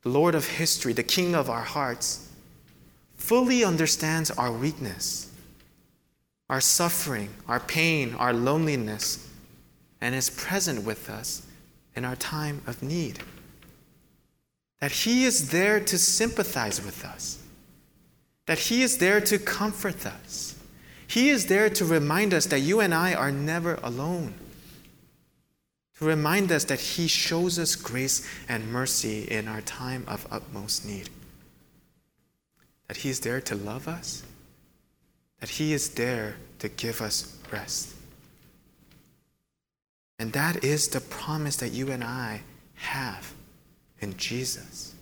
the 0.02 0.09
Lord 0.09 0.37
of 0.37 0.46
history, 0.46 0.92
the 0.92 1.02
King 1.02 1.35
of 1.35 1.50
our 1.50 1.64
hearts, 1.64 2.31
fully 3.16 3.64
understands 3.64 4.31
our 4.31 4.52
weakness, 4.52 5.28
our 6.48 6.61
suffering, 6.61 7.31
our 7.48 7.59
pain, 7.59 8.14
our 8.20 8.33
loneliness, 8.33 9.28
and 10.00 10.14
is 10.14 10.31
present 10.31 10.85
with 10.85 11.11
us 11.11 11.44
in 11.94 12.05
our 12.05 12.16
time 12.16 12.62
of 12.66 12.83
need. 12.83 13.20
That 14.81 14.92
He 14.92 15.24
is 15.24 15.50
there 15.50 15.81
to 15.81 15.98
sympathize 15.98 16.85
with 16.85 17.05
us, 17.05 17.42
that 18.46 18.59
He 18.59 18.83
is 18.83 18.98
there 18.98 19.20
to 19.20 19.38
comfort 19.38 20.07
us. 20.07 20.59
He 21.07 21.28
is 21.28 21.46
there 21.46 21.68
to 21.70 21.85
remind 21.85 22.33
us 22.33 22.46
that 22.46 22.61
you 22.61 22.81
and 22.81 22.94
I 22.94 23.14
are 23.14 23.31
never 23.31 23.74
alone 23.83 24.35
to 26.02 26.09
remind 26.09 26.50
us 26.50 26.64
that 26.64 26.81
He 26.81 27.07
shows 27.07 27.61
us 27.61 27.76
grace 27.76 28.28
and 28.48 28.72
mercy 28.72 29.22
in 29.22 29.46
our 29.46 29.61
time 29.61 30.05
of 30.09 30.26
utmost 30.33 30.85
need. 30.85 31.09
That 32.88 32.96
He 32.96 33.09
is 33.09 33.20
there 33.20 33.40
to 33.42 33.55
love 33.55 33.87
us, 33.87 34.24
that 35.38 35.48
He 35.48 35.72
is 35.72 35.90
there 35.90 36.38
to 36.59 36.68
give 36.68 37.00
us 37.00 37.38
rest. 37.52 37.94
And 40.22 40.32
that 40.35 40.62
is 40.62 40.87
the 40.87 41.00
promise 41.00 41.56
that 41.56 41.72
you 41.72 41.90
and 41.90 42.04
I 42.04 42.42
have 42.74 43.35
in 43.98 44.16
Jesus. 44.16 44.94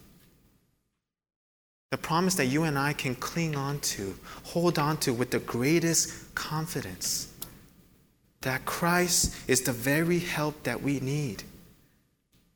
The 1.90 1.98
promise 1.98 2.37
that 2.37 2.46
you 2.46 2.62
and 2.62 2.78
I 2.78 2.94
can 2.94 3.14
cling 3.14 3.54
on 3.54 3.80
to, 3.80 4.14
hold 4.44 4.78
on 4.78 4.96
to 5.00 5.12
with 5.12 5.30
the 5.30 5.38
greatest 5.40 6.35
confidence 6.35 7.30
that 8.40 8.64
Christ 8.64 9.37
is 9.46 9.61
the 9.61 9.74
very 9.74 10.20
help 10.20 10.62
that 10.62 10.80
we 10.80 11.00
need. 11.00 11.42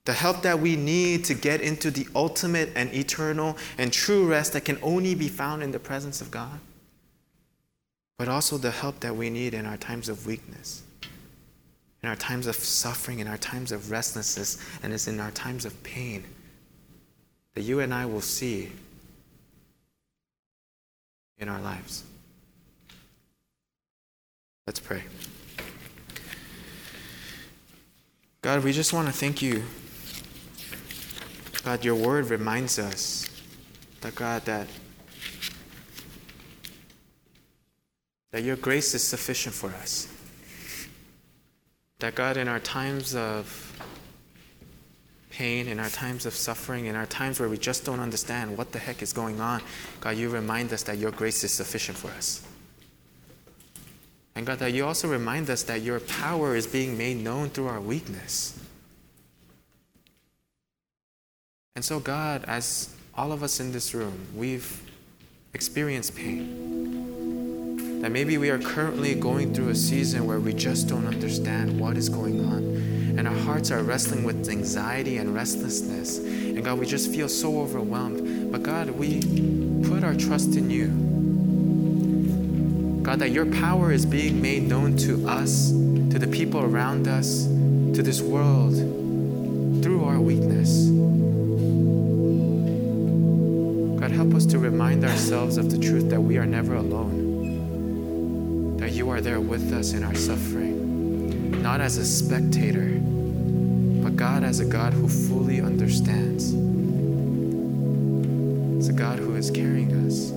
The 0.06 0.14
help 0.14 0.40
that 0.40 0.58
we 0.58 0.74
need 0.74 1.26
to 1.26 1.34
get 1.34 1.60
into 1.60 1.90
the 1.90 2.08
ultimate 2.14 2.70
and 2.74 2.90
eternal 2.94 3.58
and 3.76 3.92
true 3.92 4.26
rest 4.26 4.54
that 4.54 4.64
can 4.64 4.78
only 4.82 5.14
be 5.14 5.28
found 5.28 5.62
in 5.62 5.70
the 5.70 5.78
presence 5.78 6.22
of 6.22 6.30
God. 6.30 6.58
But 8.16 8.28
also 8.28 8.56
the 8.56 8.70
help 8.70 9.00
that 9.00 9.16
we 9.16 9.28
need 9.28 9.52
in 9.52 9.66
our 9.66 9.76
times 9.76 10.08
of 10.08 10.26
weakness, 10.26 10.83
in 12.04 12.10
our 12.10 12.16
times 12.16 12.46
of 12.46 12.54
suffering, 12.54 13.20
in 13.20 13.26
our 13.26 13.38
times 13.38 13.72
of 13.72 13.90
restlessness, 13.90 14.58
and 14.82 14.92
it's 14.92 15.08
in 15.08 15.18
our 15.18 15.30
times 15.30 15.64
of 15.64 15.82
pain. 15.84 16.22
that 17.54 17.62
you 17.62 17.80
and 17.80 17.94
I 17.94 18.04
will 18.04 18.20
see 18.20 18.70
in 21.38 21.48
our 21.48 21.60
lives. 21.62 22.04
Let's 24.66 24.80
pray. 24.80 25.04
God, 28.42 28.62
we 28.62 28.72
just 28.72 28.92
want 28.92 29.06
to 29.06 29.14
thank 29.14 29.40
you. 29.40 29.62
God, 31.62 31.84
your 31.86 31.94
word 31.94 32.28
reminds 32.28 32.78
us 32.78 33.30
that 34.02 34.14
God 34.14 34.44
that 34.44 34.66
that 38.32 38.42
your 38.42 38.56
grace 38.56 38.94
is 38.94 39.02
sufficient 39.02 39.54
for 39.54 39.70
us. 39.70 40.08
That 42.04 42.16
God 42.16 42.36
in 42.36 42.48
our 42.48 42.60
times 42.60 43.16
of 43.16 43.82
pain, 45.30 45.68
in 45.68 45.80
our 45.80 45.88
times 45.88 46.26
of 46.26 46.34
suffering, 46.34 46.84
in 46.84 46.96
our 46.96 47.06
times 47.06 47.40
where 47.40 47.48
we 47.48 47.56
just 47.56 47.86
don't 47.86 47.98
understand 47.98 48.58
what 48.58 48.72
the 48.72 48.78
heck 48.78 49.00
is 49.00 49.14
going 49.14 49.40
on, 49.40 49.62
God, 50.02 50.18
you 50.18 50.28
remind 50.28 50.70
us 50.74 50.82
that 50.82 50.98
your 50.98 51.12
grace 51.12 51.42
is 51.44 51.52
sufficient 51.54 51.96
for 51.96 52.08
us. 52.08 52.46
And 54.34 54.44
God, 54.44 54.58
that 54.58 54.74
you 54.74 54.84
also 54.84 55.08
remind 55.08 55.48
us 55.48 55.62
that 55.62 55.80
your 55.80 55.98
power 55.98 56.54
is 56.54 56.66
being 56.66 56.98
made 56.98 57.16
known 57.16 57.48
through 57.48 57.68
our 57.68 57.80
weakness. 57.80 58.60
And 61.74 61.82
so, 61.82 62.00
God, 62.00 62.44
as 62.46 62.94
all 63.14 63.32
of 63.32 63.42
us 63.42 63.60
in 63.60 63.72
this 63.72 63.94
room, 63.94 64.26
we've 64.36 64.78
experienced 65.54 66.14
pain. 66.14 66.63
That 68.04 68.12
maybe 68.12 68.36
we 68.36 68.50
are 68.50 68.58
currently 68.58 69.14
going 69.14 69.54
through 69.54 69.70
a 69.70 69.74
season 69.74 70.26
where 70.26 70.38
we 70.38 70.52
just 70.52 70.88
don't 70.88 71.06
understand 71.06 71.80
what 71.80 71.96
is 71.96 72.10
going 72.10 72.44
on 72.44 73.16
and 73.16 73.26
our 73.26 73.32
hearts 73.32 73.70
are 73.70 73.82
wrestling 73.82 74.24
with 74.24 74.46
anxiety 74.46 75.16
and 75.16 75.34
restlessness. 75.34 76.18
And 76.18 76.62
God, 76.62 76.78
we 76.78 76.84
just 76.84 77.10
feel 77.10 77.30
so 77.30 77.62
overwhelmed. 77.62 78.52
But 78.52 78.62
God, 78.62 78.90
we 78.90 79.20
put 79.88 80.04
our 80.04 80.14
trust 80.14 80.54
in 80.54 80.68
you. 80.68 80.88
God, 83.02 83.20
that 83.20 83.30
your 83.30 83.46
power 83.46 83.90
is 83.90 84.04
being 84.04 84.42
made 84.42 84.64
known 84.64 84.98
to 84.98 85.26
us, 85.26 85.70
to 85.70 86.18
the 86.18 86.28
people 86.28 86.60
around 86.60 87.08
us, 87.08 87.44
to 87.44 88.02
this 88.02 88.20
world 88.20 88.74
through 89.82 90.04
our 90.04 90.20
weakness. 90.20 90.88
God, 93.98 94.10
help 94.10 94.34
us 94.34 94.44
to 94.44 94.58
remind 94.58 95.06
ourselves 95.06 95.56
of 95.56 95.70
the 95.70 95.78
truth 95.78 96.10
that 96.10 96.20
we 96.20 96.36
are 96.36 96.44
never 96.44 96.74
alone, 96.74 97.23
you 98.94 99.10
are 99.10 99.20
there 99.20 99.40
with 99.40 99.72
us 99.72 99.92
in 99.92 100.04
our 100.04 100.14
suffering, 100.14 101.60
not 101.62 101.80
as 101.80 101.98
a 101.98 102.04
spectator 102.04 102.94
but 104.04 104.16
God 104.16 104.44
as 104.44 104.60
a 104.60 104.66
God 104.66 104.92
who 104.92 105.08
fully 105.08 105.62
understands. 105.62 106.52
It's 108.76 108.88
a 108.88 108.92
God 108.92 109.18
who 109.18 109.34
is 109.34 109.50
carrying 109.50 109.92
us. 110.06 110.30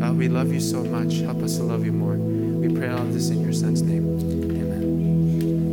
God, 0.00 0.16
we 0.16 0.28
love 0.28 0.52
you 0.52 0.60
so 0.60 0.84
much. 0.84 1.14
Help 1.18 1.42
us 1.42 1.56
to 1.56 1.64
love 1.64 1.84
you 1.84 1.90
more. 1.90 2.14
We 2.14 2.72
pray 2.72 2.90
all 2.90 3.04
this 3.06 3.30
in 3.30 3.42
your 3.42 3.52
Son's 3.52 3.82
name. 3.82 4.17